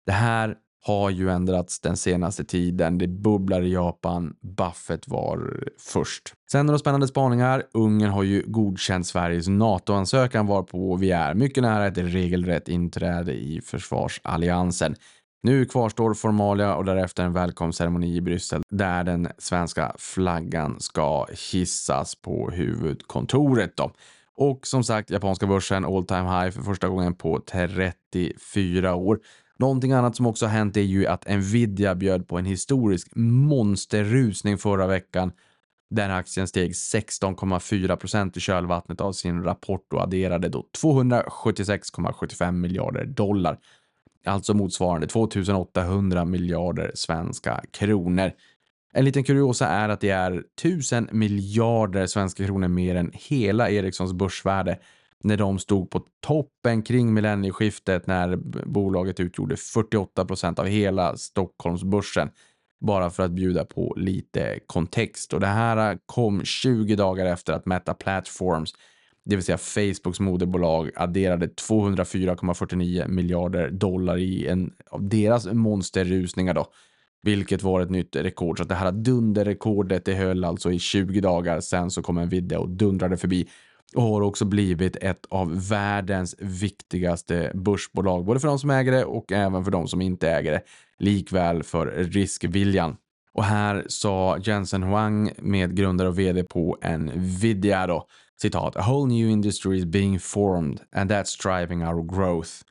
Det 0.06 0.12
här 0.12 0.58
har 0.86 1.10
ju 1.10 1.30
ändrats 1.30 1.80
den 1.80 1.98
senaste 1.98 2.44
tiden. 2.44 2.98
Det 2.98 3.08
bubblar 3.08 3.62
i 3.62 3.74
Japan. 3.74 4.36
Buffett 4.42 5.08
var 5.08 5.68
först. 5.80 6.34
Sen 6.52 6.66
några 6.66 6.80
spännande 6.80 7.08
spaningar. 7.08 7.64
Ungern 7.74 8.10
har 8.10 8.24
ju 8.24 8.44
godkänt 8.48 9.08
Sveriges 9.08 9.48
NATO-ansökan 9.48 10.48
varpå 10.48 10.96
vi 10.96 11.12
är 11.12 11.34
mycket 11.34 11.64
nära 11.64 11.88
ett 11.88 11.98
regelrätt 11.98 12.68
inträde 12.68 13.34
i 13.34 13.62
försvarsalliansen. 13.62 14.96
Nu 15.46 15.66
kvarstår 15.66 16.14
formalia 16.14 16.76
och 16.76 16.86
därefter 16.86 17.24
en 17.24 17.34
välkomstceremoni 17.34 18.16
i 18.16 18.22
Bryssel 18.22 18.62
där 18.70 19.04
den 19.04 19.28
svenska 19.38 19.96
flaggan 19.98 20.80
ska 20.80 21.28
hissas 21.52 22.16
på 22.16 22.50
huvudkontoret. 22.50 23.78
Då. 23.78 23.92
Och 24.36 24.68
som 24.68 24.84
sagt, 24.84 25.10
japanska 25.10 25.48
börsen 25.48 25.86
all 25.86 26.06
time 26.06 26.22
high 26.22 26.50
för 26.50 26.62
första 26.62 26.88
gången 26.88 27.16
på 27.16 27.42
34 27.52 28.96
år. 28.96 29.20
Någonting 29.60 29.92
annat 29.92 30.16
som 30.16 30.26
också 30.26 30.46
har 30.46 30.52
hänt 30.52 30.78
är 30.78 30.82
ju 30.82 31.08
att 31.08 31.28
Nvidia 31.30 31.96
bjöd 31.96 32.28
på 32.28 32.38
en 32.38 32.46
historisk 32.46 33.08
monsterrusning 33.16 34.58
förra 34.58 34.88
veckan 34.88 35.32
där 35.90 36.10
aktien 36.10 36.48
steg 36.48 36.72
16,4% 36.72 38.38
i 38.38 38.40
kölvattnet 38.40 39.02
av 39.02 39.12
sin 39.12 39.44
rapport 39.44 39.94
och 39.94 40.02
adderade 40.02 40.50
då 40.50 40.66
276,75 40.84 42.52
miljarder 42.52 43.06
dollar. 43.06 43.60
Alltså 44.26 44.54
motsvarande 44.54 45.08
2800 45.08 46.26
miljarder 46.26 46.92
svenska 46.96 47.64
kronor. 47.72 48.32
En 48.94 49.06
liten 49.06 49.24
kuriosa 49.24 49.68
är 49.68 49.90
att 49.90 50.02
det 50.02 50.10
är 50.10 50.44
1000 50.62 51.10
miljarder 51.12 52.08
svenska 52.08 52.46
kronor 52.46 52.68
mer 52.68 52.96
än 52.96 53.12
hela 53.14 53.70
Ericssons 53.70 54.14
börsvärde 54.14 54.80
när 55.24 55.38
de 55.38 55.60
stod 55.60 55.90
på 55.90 56.06
toppen 56.20 56.82
kring 56.82 57.14
millennieskiftet 57.14 58.08
när 58.08 58.36
bolaget 58.66 59.20
utgjorde 59.20 59.58
48 59.58 60.26
procent 60.26 60.60
av 60.60 60.66
hela 60.66 61.18
Stockholmsbörsen. 61.18 62.30
Bara 62.82 63.10
för 63.10 63.24
att 63.24 63.32
bjuda 63.32 63.66
på 63.66 63.94
lite 63.98 64.60
kontext. 64.68 65.34
Och 65.34 65.40
det 65.40 65.48
här 65.48 65.98
kom 66.06 66.44
20 66.44 66.96
dagar 66.96 67.26
efter 67.26 67.54
att 67.54 67.66
Meta 67.66 67.94
Platforms, 67.94 68.74
det 69.26 69.36
vill 69.36 69.46
säga 69.46 69.58
Facebooks 69.58 70.20
moderbolag, 70.20 70.92
adderade 70.96 71.48
204,49 71.48 73.08
miljarder 73.08 73.72
dollar 73.72 74.18
i 74.18 74.48
en 74.48 74.74
av 74.90 75.10
deras 75.10 75.46
monsterrusningar 75.46 76.54
då. 76.54 76.68
Vilket 77.22 77.64
var 77.64 77.82
ett 77.82 77.90
nytt 77.90 78.16
rekord. 78.16 78.58
Så 78.58 78.64
det 78.64 78.76
här 78.76 78.92
dunderrekordet 78.92 80.06
det 80.06 80.14
höll 80.14 80.44
alltså 80.44 80.72
i 80.72 80.80
20 80.80 81.22
dagar. 81.22 81.60
Sen 81.60 81.92
så 81.92 82.02
kom 82.02 82.18
en 82.18 82.30
video 82.30 82.60
och 82.60 82.70
dundrade 82.70 83.18
förbi 83.18 83.48
och 83.96 84.04
har 84.04 84.22
också 84.22 84.46
blivit 84.46 84.96
ett 84.96 85.26
av 85.30 85.68
världens 85.70 86.36
viktigaste 86.40 87.52
börsbolag, 87.54 88.26
både 88.26 88.40
för 88.40 88.48
de 88.48 88.60
som 88.60 88.70
äger 88.70 88.92
det 88.92 89.06
och 89.06 89.32
även 89.32 89.64
för 89.64 89.72
de 89.72 89.88
som 89.88 90.02
inte 90.02 90.30
äger 90.30 90.52
det. 90.52 90.62
Likväl 91.00 91.64
för 91.64 91.88
riskviljan. 91.88 92.96
Och 93.34 93.44
här 93.44 93.86
sa 93.88 94.38
Jensen 94.38 94.84
Huang, 94.84 95.32
medgrundare 95.38 96.08
och 96.08 96.20
vd 96.20 96.44
på 96.44 96.78
Nvidia 96.98 97.88
då, 97.88 98.08
citat, 98.42 98.76
“A 98.76 98.82
whole 98.82 99.08
new 99.08 99.30
industry 99.30 99.78
is 99.78 99.86
being 99.86 100.20
formed 100.20 100.82
and 100.92 101.12
that's 101.12 101.36
driving 101.44 101.84
our 101.88 102.04
growth”. 102.04 102.64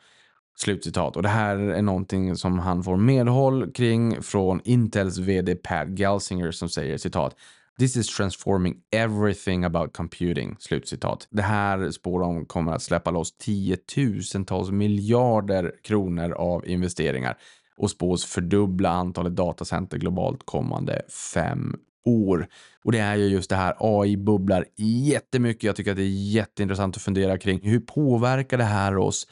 Slutcitat. 0.57 1.16
Och 1.16 1.23
det 1.23 1.28
här 1.28 1.57
är 1.57 1.83
någonting 1.83 2.37
som 2.37 2.59
han 2.59 2.83
får 2.83 2.97
medhåll 2.97 3.73
kring 3.73 4.23
från 4.23 4.61
Intels 4.64 5.19
vd 5.19 5.54
Pat 5.54 5.88
Gelsinger 5.99 6.50
som 6.50 6.69
säger 6.69 6.99
citat 6.99 7.37
This 7.78 7.97
is 7.97 8.16
transforming 8.16 8.76
everything 8.90 9.64
about 9.64 9.92
computing. 9.97 10.57
Slutcitat. 10.59 11.28
Det 11.31 11.42
här 11.42 11.90
spår 11.90 12.21
de 12.21 12.47
kommer 12.47 12.73
att 12.73 12.83
släppa 12.83 13.11
loss 13.11 13.37
tiotusentals 13.37 14.71
miljarder 14.71 15.73
kronor 15.83 16.33
av 16.33 16.66
investeringar 16.66 17.38
och 17.76 17.90
spås 17.90 18.25
fördubbla 18.25 18.90
antalet 18.90 19.37
datacenter 19.37 19.99
globalt 19.99 20.47
kommande 20.47 21.02
fem 21.35 21.76
år. 22.04 22.47
Och 22.85 22.92
det 22.92 22.99
är 22.99 23.16
ju 23.16 23.26
just 23.26 23.50
det 23.50 23.56
här 23.56 23.75
AI 23.78 24.16
bubblar 24.16 24.64
jättemycket. 24.76 25.62
Jag 25.62 25.76
tycker 25.76 25.90
att 25.90 25.97
det 25.97 26.02
är 26.02 26.32
jätteintressant 26.32 26.97
att 26.97 27.02
fundera 27.02 27.38
kring 27.38 27.61
hur 27.62 27.80
påverkar 27.80 28.59
det 28.59 28.64
här 28.64 28.97
oss 28.97 29.26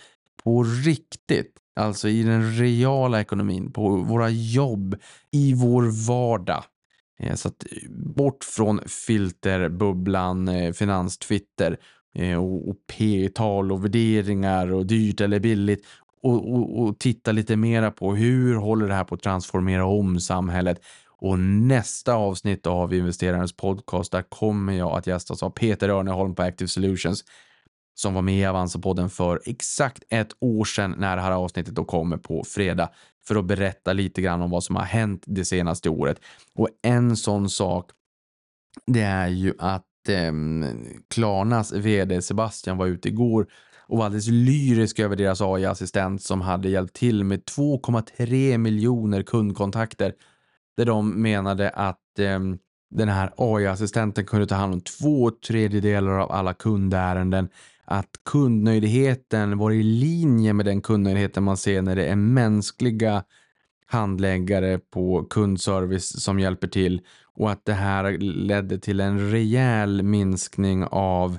på 0.44 0.62
riktigt? 0.62 1.56
Alltså 1.76 2.08
i 2.08 2.22
den 2.22 2.52
reala 2.52 3.20
ekonomin, 3.20 3.72
på 3.72 3.88
våra 3.88 4.28
jobb, 4.28 4.96
i 5.30 5.54
vår 5.54 6.06
vardag. 6.08 6.64
Eh, 7.20 7.34
så 7.34 7.48
att 7.48 7.66
eh, 7.70 7.90
bort 7.90 8.44
från 8.44 8.80
filterbubblan, 8.86 10.48
eh, 10.48 10.72
finanstwitter 10.72 11.76
och 12.66 12.76
P-tal 12.92 13.72
och 13.72 13.84
värderingar 13.84 14.72
och 14.72 14.86
dyrt 14.86 15.20
eller 15.20 15.40
billigt 15.40 15.86
och, 16.22 16.52
och, 16.52 16.82
och, 16.82 16.98
titta 16.98 17.32
lite 17.32 17.56
mera 17.56 17.90
på 17.90 18.14
hur 18.14 18.54
håller 18.54 18.88
det 18.88 18.94
här 18.94 19.04
på 19.04 19.14
att 19.14 19.22
transformera 19.22 19.86
om 19.86 20.20
samhället. 20.20 20.80
Och 21.20 21.38
nästa 21.38 22.14
avsnitt 22.14 22.66
av 22.66 22.94
investerarens 22.94 23.56
podcast, 23.56 24.12
där 24.12 24.22
kommer 24.22 24.72
jag 24.72 24.98
att 24.98 25.06
gästas 25.06 25.42
av 25.42 25.50
Peter 25.50 25.88
Örneholm 25.88 26.34
på 26.34 26.42
Active 26.42 26.68
Solutions 26.68 27.24
som 27.94 28.14
var 28.14 28.22
med 28.22 28.40
i 28.40 28.44
Avanza-podden 28.44 29.08
för 29.08 29.40
exakt 29.44 30.02
ett 30.10 30.32
år 30.40 30.64
sedan 30.64 30.94
när 30.98 31.16
det 31.16 31.22
här 31.22 31.30
avsnittet 31.30 31.74
då 31.74 31.84
kommer 31.84 32.16
på 32.16 32.44
fredag 32.44 32.90
för 33.26 33.36
att 33.36 33.44
berätta 33.44 33.92
lite 33.92 34.22
grann 34.22 34.42
om 34.42 34.50
vad 34.50 34.64
som 34.64 34.76
har 34.76 34.82
hänt 34.82 35.22
det 35.26 35.44
senaste 35.44 35.88
året. 35.88 36.20
Och 36.54 36.68
en 36.82 37.16
sån 37.16 37.50
sak, 37.50 37.90
det 38.86 39.00
är 39.00 39.28
ju 39.28 39.54
att 39.58 40.08
eh, 40.08 40.32
Klarnas 41.08 41.72
vd 41.72 42.22
Sebastian 42.22 42.76
var 42.76 42.86
ute 42.86 43.08
igår 43.08 43.46
och 43.86 43.98
var 43.98 44.04
alldeles 44.04 44.28
lyrisk 44.28 44.98
över 44.98 45.16
deras 45.16 45.40
AI-assistent 45.40 46.22
som 46.22 46.40
hade 46.40 46.68
hjälpt 46.68 46.96
till 46.96 47.24
med 47.24 47.42
2,3 47.44 48.58
miljoner 48.58 49.22
kundkontakter 49.22 50.14
där 50.80 50.86
de 50.86 51.22
menade 51.22 51.70
att 51.70 52.18
eh, 52.18 52.38
den 52.90 53.08
här 53.08 53.32
AI-assistenten 53.36 54.24
kunde 54.24 54.46
ta 54.46 54.54
hand 54.54 54.74
om 54.74 54.80
två 54.80 55.30
tredjedelar 55.30 56.12
av 56.18 56.32
alla 56.32 56.54
kundärenden 56.54 57.48
att 57.84 58.10
kundnöjdheten 58.24 59.58
var 59.58 59.70
i 59.70 59.82
linje 59.82 60.52
med 60.52 60.66
den 60.66 60.80
kundnöjdheten 60.80 61.42
man 61.42 61.56
ser 61.56 61.82
när 61.82 61.96
det 61.96 62.06
är 62.06 62.16
mänskliga 62.16 63.24
handläggare 63.86 64.78
på 64.78 65.24
kundservice 65.30 66.22
som 66.22 66.40
hjälper 66.40 66.68
till 66.68 67.00
och 67.34 67.50
att 67.50 67.64
det 67.64 67.72
här 67.72 68.18
ledde 68.18 68.78
till 68.78 69.00
en 69.00 69.30
rejäl 69.30 70.02
minskning 70.02 70.84
av 70.90 71.38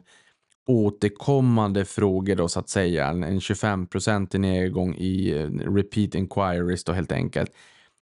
återkommande 0.68 1.86
frågor 1.86 2.36
då 2.36 2.48
så 2.48 2.60
att 2.60 2.70
säga. 2.70 3.08
En 3.08 3.42
25 3.42 3.88
i 4.34 4.38
nedgång 4.38 4.96
i 4.96 5.32
eh, 5.32 5.48
repeat 5.50 6.16
inquiries 6.16 6.84
då 6.84 6.92
helt 6.92 7.12
enkelt. 7.12 7.52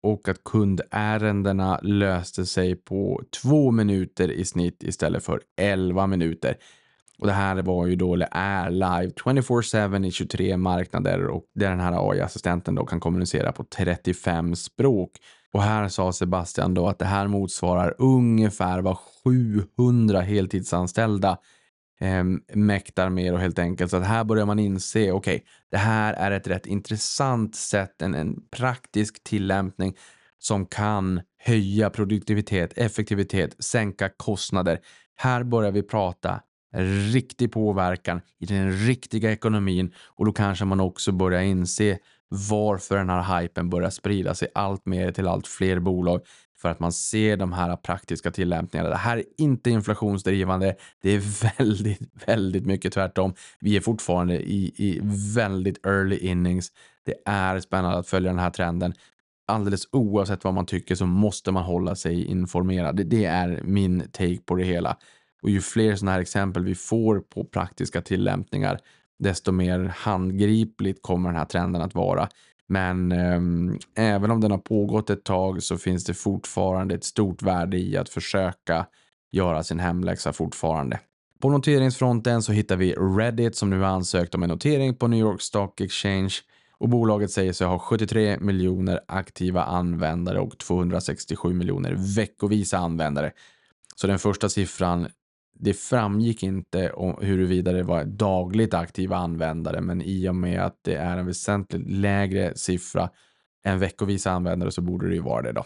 Och 0.04 0.30
att 0.30 0.44
kundärendena 0.44 1.80
löste 1.84 2.46
sig 2.46 2.76
på 2.76 3.22
två 3.42 3.72
minuter 3.72 4.32
i 4.32 4.46
snitt 4.46 4.84
istället 4.84 5.24
för 5.24 5.42
11 5.58 6.08
minuter. 6.08 6.58
Och 7.20 7.28
det 7.28 7.34
här 7.34 7.62
var 7.62 7.86
ju 7.88 7.96
då, 7.96 8.14
eller 8.14 8.28
är 8.32 8.70
live 8.70 9.14
24-7 9.26 10.06
i 10.06 10.12
23 10.12 10.58
marknader 10.58 11.28
och 11.28 11.44
där 11.56 11.70
den 11.70 11.80
här 11.80 12.12
AI-assistenten 12.12 12.76
då 12.76 12.86
kan 12.86 13.00
kommunicera 13.00 13.52
på 13.52 13.64
35 13.64 14.56
språk. 14.56 15.12
Och 15.54 15.62
här 15.62 15.88
sa 15.88 16.14
Sebastian 16.14 16.74
då 16.74 16.88
att 16.88 17.00
det 17.00 17.06
här 17.06 17.28
motsvarar 17.28 17.96
ungefär 17.98 18.82
vad 18.82 18.98
700 19.78 20.22
heltidsanställda 20.22 21.38
eh, 22.00 22.24
mäktar 22.56 23.10
med 23.10 23.34
och 23.34 23.40
helt 23.40 23.60
enkelt. 23.60 23.92
Så 23.92 23.98
att 23.98 24.06
här 24.06 24.24
börjar 24.24 24.46
man 24.46 24.60
inse, 24.60 25.12
okej, 25.12 25.14
okay, 25.14 25.40
det 25.72 25.78
här 25.78 26.14
är 26.14 26.32
ett 26.32 26.48
rätt 26.48 26.66
intressant 26.66 27.56
sätt, 27.56 28.02
en, 28.02 28.16
en 28.16 28.42
praktisk 28.52 29.24
tillämpning 29.24 29.98
som 30.40 30.66
kan 30.66 31.22
höja 31.38 31.90
produktivitet, 31.90 32.78
effektivitet, 32.78 33.64
sänka 33.64 34.10
kostnader. 34.10 34.80
Här 35.16 35.44
börjar 35.44 35.72
vi 35.72 35.84
prata 35.84 36.42
riktig 37.12 37.52
påverkan 37.52 38.22
i 38.40 38.46
den 38.46 38.72
riktiga 38.72 39.32
ekonomin 39.32 39.94
och 40.06 40.26
då 40.26 40.32
kanske 40.32 40.66
man 40.66 40.80
också 40.80 41.12
börjar 41.12 41.42
inse 41.42 41.98
varför 42.30 42.98
den 42.98 43.10
här 43.10 43.42
hypen 43.42 43.70
börjar 43.70 43.90
sprida 43.90 44.34
sig 44.36 44.48
allt 44.54 44.86
mer 44.86 45.12
till 45.12 45.28
allt 45.28 45.48
fler 45.48 45.80
bolag 45.80 46.22
för 46.62 46.70
att 46.70 46.80
man 46.80 46.92
ser 46.92 47.38
de 47.38 47.54
här 47.54 47.76
praktiska 47.76 48.32
tillämpningarna. 48.32 48.90
Det 48.90 48.96
här 48.96 49.18
är 49.18 49.24
inte 49.38 49.70
inflationsdrivande. 49.70 50.76
Det 51.02 51.10
är 51.10 51.48
väldigt, 51.58 52.00
väldigt 52.28 52.66
mycket 52.66 52.94
tvärtom. 52.94 53.34
Vi 53.60 53.78
är 53.78 53.82
fortfarande 53.82 54.36
i, 54.36 54.74
i 54.76 55.00
väldigt 55.36 55.86
early 55.86 56.18
innings. 56.18 56.72
Det 57.06 57.16
är 57.26 57.60
spännande 57.60 57.98
att 57.98 58.08
följa 58.08 58.30
den 58.30 58.40
här 58.40 58.50
trenden. 58.50 58.94
Alldeles 59.48 59.88
oavsett 59.92 60.44
vad 60.44 60.54
man 60.54 60.66
tycker 60.66 60.96
så 60.96 61.06
måste 61.06 61.52
man 61.52 61.64
hålla 61.64 61.96
sig 61.96 62.26
informerad. 62.26 62.96
Det, 62.96 63.04
det 63.04 63.26
är 63.26 63.62
min 63.64 64.04
take 64.12 64.40
på 64.46 64.56
det 64.56 64.64
hela. 64.64 64.98
Och 65.42 65.50
ju 65.50 65.62
fler 65.62 65.96
sådana 65.96 66.12
här 66.12 66.20
exempel 66.20 66.66
vi 66.66 66.76
får 66.76 67.20
på 67.20 67.44
praktiska 67.44 68.02
tillämpningar, 68.02 68.80
desto 69.20 69.52
mer 69.52 69.94
handgripligt 69.98 71.02
kommer 71.02 71.30
den 71.30 71.38
här 71.38 71.46
trenden 71.46 71.82
att 71.82 71.96
vara. 71.96 72.30
Men 72.72 73.12
eh, 73.12 74.14
även 74.14 74.32
om 74.32 74.42
den 74.42 74.52
har 74.52 74.58
pågått 74.58 75.10
ett 75.10 75.24
tag 75.24 75.64
så 75.64 75.78
finns 75.78 76.04
det 76.04 76.14
fortfarande 76.14 76.96
ett 76.96 77.04
stort 77.04 77.42
värde 77.42 77.78
i 77.78 77.98
att 77.98 78.10
försöka 78.10 78.86
göra 79.32 79.64
sin 79.64 79.80
hemläxa 79.80 80.34
fortfarande. 80.34 81.00
På 81.42 81.50
noteringsfronten 81.50 82.44
så 82.44 82.52
hittar 82.52 82.76
vi 82.76 82.94
Reddit 82.94 83.56
som 83.56 83.70
nu 83.70 83.80
har 83.80 83.88
ansökt 83.88 84.36
om 84.36 84.44
en 84.44 84.50
notering 84.50 84.96
på 84.96 85.08
New 85.08 85.20
York 85.20 85.42
Stock 85.42 85.82
Exchange 85.82 86.34
och 86.78 86.90
bolaget 86.90 87.32
säger 87.32 87.54
sig 87.54 87.68
ha 87.68 87.80
73 87.80 88.38
miljoner 88.40 89.00
aktiva 89.08 89.64
användare 89.64 90.40
och 90.40 90.58
267 90.58 91.54
miljoner 91.54 91.96
veckovisa 92.16 92.78
användare. 92.78 93.32
Så 93.96 94.08
den 94.08 94.20
första 94.20 94.50
siffran 94.50 95.08
det 95.60 95.74
framgick 95.74 96.44
inte 96.44 96.92
om 96.92 97.16
huruvida 97.22 97.72
det 97.72 97.84
var 97.84 98.04
dagligt 98.04 98.74
aktiva 98.74 99.18
användare, 99.18 99.82
men 99.82 100.02
i 100.02 100.30
och 100.30 100.36
med 100.36 100.62
att 100.62 100.80
det 100.82 100.96
är 100.96 101.18
en 101.18 101.26
väsentligt 101.26 101.90
lägre 101.90 102.54
siffra 102.56 103.10
än 103.66 103.80
veckovisa 103.80 104.32
användare 104.32 104.72
så 104.72 104.82
borde 104.82 105.08
det 105.08 105.16
ju 105.16 105.22
vara 105.22 105.42
det 105.42 105.52
då. 105.52 105.64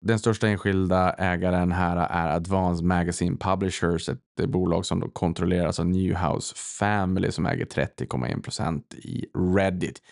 Den 0.00 0.18
största 0.18 0.48
enskilda 0.48 1.12
ägaren 1.12 1.72
här 1.72 1.96
är 1.96 2.28
Advanced 2.28 2.86
Magazine 2.86 3.36
Publishers, 3.36 4.08
ett 4.08 4.48
bolag 4.48 4.86
som 4.86 5.00
då 5.00 5.08
kontrolleras 5.08 5.80
av 5.80 5.86
Newhouse 5.86 6.54
Family 6.56 7.30
som 7.30 7.46
äger 7.46 7.64
30,1 7.64 8.42
procent 8.42 8.94
i 8.94 9.26
Reddit. 9.56 10.02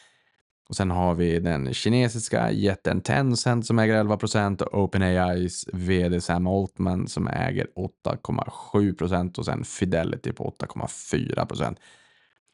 Och 0.70 0.76
sen 0.76 0.90
har 0.90 1.14
vi 1.14 1.40
den 1.40 1.74
kinesiska 1.74 2.50
jätten 2.50 3.00
Tencent 3.00 3.66
som 3.66 3.78
äger 3.78 3.94
11 3.94 4.16
procent 4.16 4.62
och 4.62 4.82
OpenAIs 4.82 5.66
vd 5.72 6.20
Sam 6.20 6.46
Altman 6.46 7.08
som 7.08 7.28
äger 7.28 7.66
8,7 8.06 8.96
procent 8.96 9.38
och 9.38 9.44
sen 9.44 9.64
Fidelity 9.64 10.32
på 10.32 10.54
8,4 10.60 11.46
procent. 11.46 11.78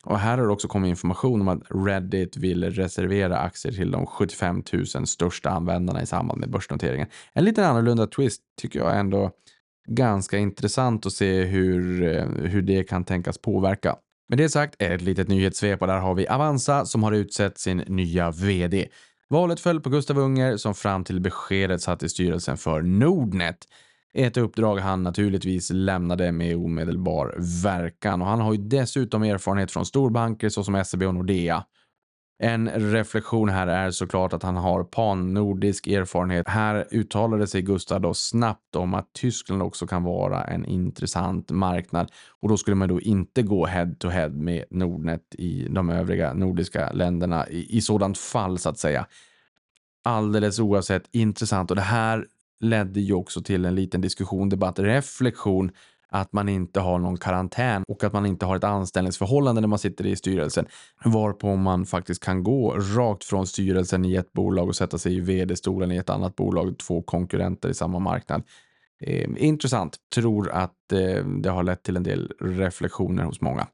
Och 0.04 0.18
här 0.18 0.38
har 0.38 0.46
det 0.46 0.52
också 0.52 0.68
kommit 0.68 0.88
information 0.88 1.40
om 1.40 1.48
att 1.48 1.62
Reddit 1.70 2.36
vill 2.36 2.64
reservera 2.64 3.38
aktier 3.38 3.72
till 3.72 3.90
de 3.90 4.06
75 4.06 4.62
000 4.72 5.06
största 5.06 5.50
användarna 5.50 6.02
i 6.02 6.06
samband 6.06 6.40
med 6.40 6.50
börsnoteringen. 6.50 7.08
En 7.32 7.44
lite 7.44 7.66
annorlunda 7.66 8.06
twist 8.06 8.42
tycker 8.60 8.78
jag 8.78 8.98
ändå 8.98 9.30
ganska 9.88 10.38
intressant 10.38 11.06
att 11.06 11.12
se 11.12 11.44
hur, 11.44 12.02
eh, 12.02 12.24
hur 12.24 12.62
det 12.62 12.84
kan 12.84 13.04
tänkas 13.04 13.38
påverka. 13.38 13.96
Med 14.28 14.38
det 14.38 14.48
sagt, 14.48 14.82
ett 14.82 15.02
litet 15.02 15.28
nyhetssvep 15.28 15.80
och 15.80 15.86
där 15.86 15.98
har 15.98 16.14
vi 16.14 16.28
Avanza 16.28 16.86
som 16.86 17.02
har 17.02 17.12
utsett 17.12 17.58
sin 17.58 17.76
nya 17.76 18.30
VD. 18.30 18.88
Valet 19.28 19.60
föll 19.60 19.80
på 19.80 19.90
Gustav 19.90 20.18
Unger 20.18 20.56
som 20.56 20.74
fram 20.74 21.04
till 21.04 21.20
beskedet 21.20 21.82
satt 21.82 22.02
i 22.02 22.08
styrelsen 22.08 22.56
för 22.56 22.82
Nordnet. 22.82 23.58
Ett 24.14 24.36
uppdrag 24.36 24.76
han 24.76 25.02
naturligtvis 25.02 25.70
lämnade 25.70 26.32
med 26.32 26.56
omedelbar 26.56 27.34
verkan 27.62 28.22
och 28.22 28.28
han 28.28 28.40
har 28.40 28.52
ju 28.52 28.58
dessutom 28.58 29.22
erfarenhet 29.22 29.70
från 29.70 29.86
storbanker 29.86 30.48
såsom 30.48 30.84
SEB 30.84 31.02
och 31.02 31.14
Nordea. 31.14 31.64
En 32.38 32.68
reflektion 32.70 33.48
här 33.48 33.66
är 33.66 33.90
såklart 33.90 34.32
att 34.32 34.42
han 34.42 34.56
har 34.56 34.84
pan-nordisk 34.84 35.86
erfarenhet. 35.86 36.48
Här 36.48 36.86
uttalade 36.90 37.46
sig 37.46 37.62
Gustav 37.62 38.00
då 38.00 38.14
snabbt 38.14 38.76
om 38.76 38.94
att 38.94 39.12
Tyskland 39.12 39.62
också 39.62 39.86
kan 39.86 40.02
vara 40.02 40.44
en 40.44 40.64
intressant 40.64 41.50
marknad 41.50 42.12
och 42.40 42.48
då 42.48 42.56
skulle 42.56 42.74
man 42.74 42.88
då 42.88 43.00
inte 43.00 43.42
gå 43.42 43.66
head 43.66 43.94
to 43.98 44.08
head 44.08 44.28
med 44.28 44.64
Nordnet 44.70 45.34
i 45.38 45.68
de 45.70 45.90
övriga 45.90 46.32
nordiska 46.32 46.92
länderna 46.92 47.48
i, 47.48 47.76
i 47.76 47.80
sådant 47.80 48.18
fall 48.18 48.58
så 48.58 48.68
att 48.68 48.78
säga. 48.78 49.06
Alldeles 50.04 50.58
oavsett 50.58 51.08
intressant 51.12 51.70
och 51.70 51.76
det 51.76 51.82
här 51.82 52.26
ledde 52.60 53.00
ju 53.00 53.14
också 53.14 53.42
till 53.42 53.64
en 53.64 53.74
liten 53.74 54.00
diskussion, 54.00 54.48
debatt, 54.48 54.78
reflektion 54.78 55.70
att 56.08 56.32
man 56.32 56.48
inte 56.48 56.80
har 56.80 56.98
någon 56.98 57.16
karantän 57.16 57.84
och 57.88 58.04
att 58.04 58.12
man 58.12 58.26
inte 58.26 58.46
har 58.46 58.56
ett 58.56 58.64
anställningsförhållande 58.64 59.60
när 59.60 59.68
man 59.68 59.78
sitter 59.78 60.06
i 60.06 60.16
styrelsen. 60.16 60.66
Varpå 61.04 61.56
man 61.56 61.86
faktiskt 61.86 62.24
kan 62.24 62.42
gå 62.42 62.74
rakt 62.74 63.24
från 63.24 63.46
styrelsen 63.46 64.04
i 64.04 64.14
ett 64.14 64.32
bolag 64.32 64.68
och 64.68 64.76
sätta 64.76 64.98
sig 64.98 65.16
i 65.16 65.20
vd-stolen 65.20 65.92
i 65.92 65.96
ett 65.96 66.10
annat 66.10 66.36
bolag, 66.36 66.78
två 66.78 67.02
konkurrenter 67.02 67.68
i 67.68 67.74
samma 67.74 67.98
marknad. 67.98 68.42
Eh, 69.00 69.28
intressant. 69.36 69.96
Tror 70.14 70.50
att 70.50 70.92
eh, 70.92 71.24
det 71.26 71.50
har 71.50 71.62
lett 71.62 71.82
till 71.82 71.96
en 71.96 72.02
del 72.02 72.32
reflektioner 72.40 73.24
hos 73.24 73.40
många. 73.40 73.66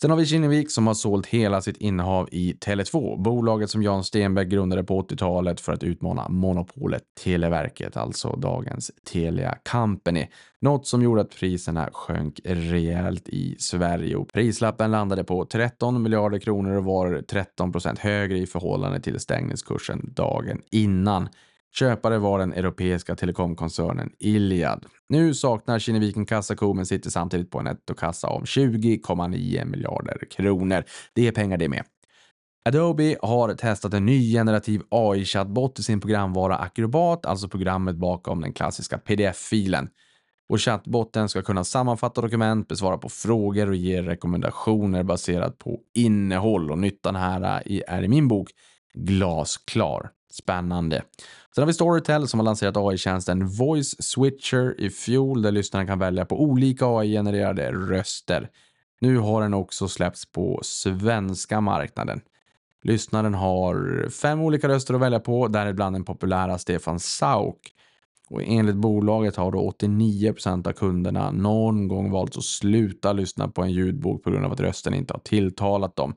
Sen 0.00 0.10
har 0.10 0.18
vi 0.18 0.26
Kinnevik 0.26 0.70
som 0.70 0.86
har 0.86 0.94
sålt 0.94 1.26
hela 1.26 1.60
sitt 1.60 1.76
innehav 1.76 2.28
i 2.32 2.52
Tele2, 2.52 3.22
bolaget 3.22 3.70
som 3.70 3.82
Jan 3.82 4.04
Stenbeck 4.04 4.48
grundade 4.48 4.84
på 4.84 5.02
80-talet 5.02 5.60
för 5.60 5.72
att 5.72 5.82
utmana 5.82 6.28
monopolet 6.28 7.02
Televerket, 7.24 7.96
alltså 7.96 8.36
dagens 8.36 8.90
Telia 9.12 9.58
Company. 9.72 10.26
Något 10.60 10.86
som 10.86 11.02
gjorde 11.02 11.20
att 11.20 11.36
priserna 11.36 11.90
sjönk 11.92 12.40
rejält 12.44 13.28
i 13.28 13.56
Sverige 13.58 14.16
och 14.16 14.28
prislappen 14.32 14.90
landade 14.90 15.24
på 15.24 15.44
13 15.44 16.02
miljarder 16.02 16.38
kronor 16.38 16.76
och 16.76 16.84
var 16.84 17.22
13 17.28 17.72
procent 17.72 17.98
högre 17.98 18.38
i 18.38 18.46
förhållande 18.46 19.00
till 19.00 19.20
stängningskursen 19.20 20.12
dagen 20.14 20.62
innan. 20.70 21.28
Köpare 21.78 22.18
var 22.18 22.38
den 22.38 22.52
europeiska 22.52 23.16
telekomkoncernen 23.16 24.10
Iliad. 24.18 24.86
Nu 25.08 25.34
saknar 25.34 25.78
Kinneviken 25.78 26.26
kassako 26.26 26.74
men 26.74 26.86
sitter 26.86 27.10
samtidigt 27.10 27.50
på 27.50 27.58
en 27.58 27.64
nettokassa 27.64 28.28
om 28.28 28.44
20,9 28.44 29.64
miljarder 29.64 30.18
kronor. 30.30 30.84
Det 31.14 31.26
är 31.26 31.32
pengar 31.32 31.56
det 31.56 31.68
med. 31.68 31.84
Adobe 32.68 33.16
har 33.22 33.54
testat 33.54 33.94
en 33.94 34.06
ny 34.06 34.32
generativ 34.32 34.82
AI-chattbot 34.90 35.78
i 35.78 35.82
sin 35.82 36.00
programvara 36.00 36.56
Acrobat, 36.56 37.26
alltså 37.26 37.48
programmet 37.48 37.96
bakom 37.96 38.40
den 38.40 38.52
klassiska 38.52 38.98
pdf-filen. 38.98 39.88
Och 40.48 40.60
chattbotten 40.60 41.28
ska 41.28 41.42
kunna 41.42 41.64
sammanfatta 41.64 42.20
dokument, 42.20 42.68
besvara 42.68 42.98
på 42.98 43.08
frågor 43.08 43.68
och 43.68 43.76
ge 43.76 44.02
rekommendationer 44.02 45.02
baserat 45.02 45.58
på 45.58 45.80
innehåll. 45.94 46.70
Och 46.70 46.78
nyttan 46.78 47.16
här 47.16 47.62
är 47.86 48.02
i 48.02 48.08
min 48.08 48.28
bok 48.28 48.50
glasklar. 48.94 50.10
Spännande. 50.34 51.02
Sen 51.54 51.62
har 51.62 51.66
vi 51.66 51.72
Storytel 51.72 52.28
som 52.28 52.40
har 52.40 52.44
lanserat 52.44 52.76
AI-tjänsten 52.76 53.46
Voice 53.46 53.96
Switcher 53.98 54.80
i 54.80 54.90
fjol 54.90 55.42
där 55.42 55.52
lyssnarna 55.52 55.86
kan 55.86 55.98
välja 55.98 56.24
på 56.24 56.42
olika 56.42 56.86
AI-genererade 56.86 57.72
röster. 57.72 58.50
Nu 59.00 59.18
har 59.18 59.42
den 59.42 59.54
också 59.54 59.88
släppts 59.88 60.32
på 60.32 60.60
svenska 60.62 61.60
marknaden. 61.60 62.20
Lyssnaren 62.82 63.34
har 63.34 64.08
fem 64.10 64.40
olika 64.40 64.68
röster 64.68 64.94
att 64.94 65.00
välja 65.00 65.20
på, 65.20 65.48
däribland 65.48 65.96
den 65.96 66.04
populära 66.04 66.58
Stefan 66.58 67.00
Sauk. 67.00 67.72
Och 68.30 68.42
enligt 68.44 68.76
bolaget 68.76 69.36
har 69.36 69.52
då 69.52 69.58
89 69.58 70.34
av 70.46 70.72
kunderna 70.72 71.30
någon 71.30 71.88
gång 71.88 72.10
valt 72.10 72.36
att 72.36 72.44
sluta 72.44 73.12
lyssna 73.12 73.48
på 73.48 73.62
en 73.62 73.72
ljudbok 73.72 74.22
på 74.22 74.30
grund 74.30 74.44
av 74.44 74.52
att 74.52 74.60
rösten 74.60 74.94
inte 74.94 75.14
har 75.14 75.20
tilltalat 75.20 75.96
dem. 75.96 76.14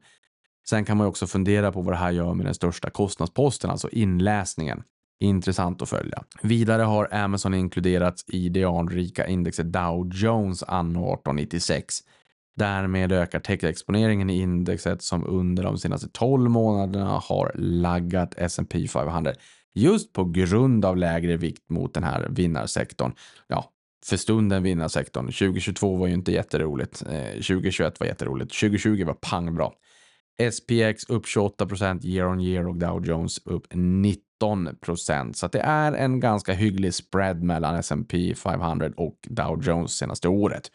Sen 0.70 0.86
kan 0.86 0.98
man 0.98 1.06
ju 1.06 1.10
också 1.10 1.28
fundera 1.28 1.72
på 1.72 1.82
vad 1.82 1.94
det 1.94 1.98
här 1.98 2.12
gör 2.12 2.34
med 2.34 2.46
den 2.46 2.56
största 2.56 2.90
kostnadsposten, 2.90 3.70
alltså 3.70 3.90
inläsningen. 3.90 4.84
Intressant 5.20 5.82
att 5.82 5.90
följa. 5.90 6.24
Vidare 6.42 6.82
har 6.82 7.14
Amazon 7.14 7.54
inkluderats 7.54 8.26
i 8.28 8.50
det 8.50 8.64
anrika 8.64 9.28
indexet 9.28 9.74
Dow 9.74 10.10
Jones 10.14 10.64
anno 10.64 11.00
1896. 11.00 11.96
Därmed 12.56 13.12
ökar 13.12 13.40
techexponeringen 13.40 14.30
i 14.30 14.40
indexet 14.40 15.02
som 15.02 15.28
under 15.28 15.64
de 15.64 15.78
senaste 15.78 16.08
12 16.10 16.50
månaderna 16.50 17.22
har 17.24 17.52
laggat 17.56 18.34
S&P 18.38 18.88
500 18.88 19.34
just 19.74 20.14
på 20.14 20.26
grund 20.26 20.86
av 20.86 20.98
lägre 20.98 21.38
vikt 21.38 21.70
mot 21.70 21.94
den 21.94 22.04
här 22.04 22.28
vinnarsektorn. 22.30 23.12
Ja, 23.48 23.72
för 24.06 24.18
stunden 24.18 24.64
vinnarsektorn. 24.64 25.26
2022 25.26 25.96
var 25.96 26.08
ju 26.08 26.14
inte 26.14 26.32
jätteroligt. 26.32 27.04
Eh, 27.10 27.32
2021 27.32 28.00
var 28.00 28.08
jätteroligt. 28.08 28.60
2020 28.60 29.06
var 29.06 29.14
pangbra. 29.14 29.72
SPX 30.52 31.10
upp 31.10 31.28
28 31.28 31.66
procent 31.66 32.06
year 32.06 32.28
on 32.28 32.40
year 32.40 32.68
och 32.68 32.76
Dow 32.76 33.06
Jones 33.06 33.40
upp 33.46 33.68
19 33.74 34.70
procent. 34.82 35.38
Så 35.38 35.48
det 35.48 35.60
är 35.60 35.94
en 35.94 36.20
ganska 36.20 36.54
hygglig 36.54 36.94
spread 36.94 37.44
mellan 37.44 37.76
S&P 37.76 38.36
500 38.36 38.92
och 38.98 39.18
Dow 39.30 39.64
Jones 39.64 39.92
senaste 39.92 40.28
året. 40.28 40.72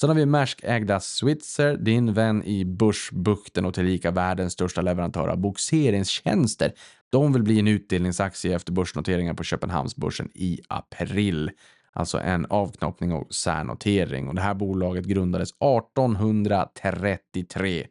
Sen 0.00 0.08
har 0.08 0.16
vi 0.16 0.26
Maersk-ägda 0.26 1.00
Switzer, 1.00 1.76
din 1.76 2.12
vän 2.12 2.44
i 2.44 2.64
Börsbukten 2.64 3.64
och 3.64 3.74
tillika 3.74 4.10
världens 4.10 4.52
största 4.52 4.80
leverantör 4.80 5.28
av 5.28 5.38
bogseringstjänster. 5.38 6.72
De 7.10 7.32
vill 7.32 7.42
bli 7.42 7.58
en 7.58 7.68
utdelningsaktie 7.68 8.56
efter 8.56 8.72
börsnoteringen 8.72 9.36
på 9.36 9.44
Köpenhamnsbörsen 9.44 10.30
i 10.34 10.60
april. 10.68 11.50
Alltså 11.92 12.20
en 12.20 12.46
avknoppning 12.46 13.12
och 13.12 13.34
särnotering. 13.34 14.28
Och 14.28 14.34
det 14.34 14.40
här 14.40 14.54
bolaget 14.54 15.04
grundades 15.04 15.50
1833 15.50 17.86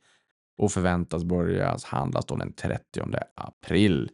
och 0.61 0.71
förväntas 0.71 1.23
börja 1.23 1.77
handlas 1.83 2.25
då 2.25 2.35
den 2.35 2.53
30 2.53 3.01
april. 3.35 4.09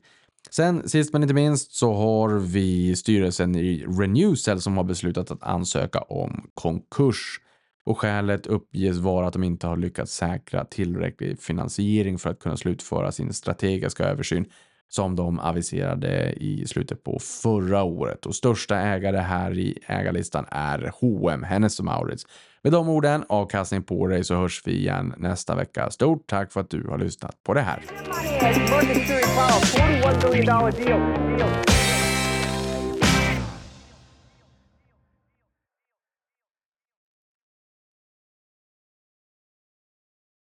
Sen 0.52 0.90
sist 0.90 1.14
men 1.14 1.22
inte 1.22 1.34
minst 1.34 1.72
så 1.72 1.94
har 1.94 2.30
vi 2.30 2.96
styrelsen 2.96 3.56
i 3.56 3.86
Renewcell 3.88 4.62
som 4.62 4.78
har 4.78 4.84
beslutat 4.84 5.32
att 5.32 5.44
ansöka 5.44 6.00
om 6.00 6.50
konkurs. 6.54 7.42
Och 7.86 8.00
skälet 8.00 8.48
uppges 8.48 8.98
vara 8.98 9.28
att 9.28 9.34
de 9.34 9.44
inte 9.44 9.68
har 9.68 9.78
lyckats 9.78 10.16
säkra 10.16 10.66
tillräcklig 10.66 11.42
finansiering 11.42 12.18
för 12.18 12.30
att 12.30 12.40
kunna 12.40 12.58
slutföra 12.58 13.12
sin 13.12 13.34
strategiska 13.34 14.04
översyn 14.04 14.46
som 14.90 15.16
de 15.16 15.40
aviserade 15.40 16.34
i 16.38 16.68
slutet 16.68 17.04
på 17.04 17.20
förra 17.20 17.84
året. 17.84 18.26
Och 18.26 18.36
största 18.36 18.76
ägare 18.80 19.18
här 19.18 19.58
i 19.58 19.80
ägarlistan 19.86 20.46
är 20.52 20.92
H&M, 21.02 21.44
Hennes 21.44 21.82
Mauritz. 21.82 22.24
Med 22.62 22.72
de 22.74 22.90
orden, 22.90 23.24
avkastning 23.30 23.84
på 23.84 24.08
dig, 24.08 24.24
så 24.24 24.36
hörs 24.36 24.62
vi 24.66 24.72
igen 24.72 25.14
nästa 25.18 25.56
vecka. 25.56 25.92
Stort 25.92 26.28
tack 26.28 26.52
för 26.52 26.62
att 26.62 26.70
du 26.70 26.88
har 26.88 26.98
lyssnat 26.98 27.44
på 27.44 27.54
det 27.54 27.62
här. 27.62 27.82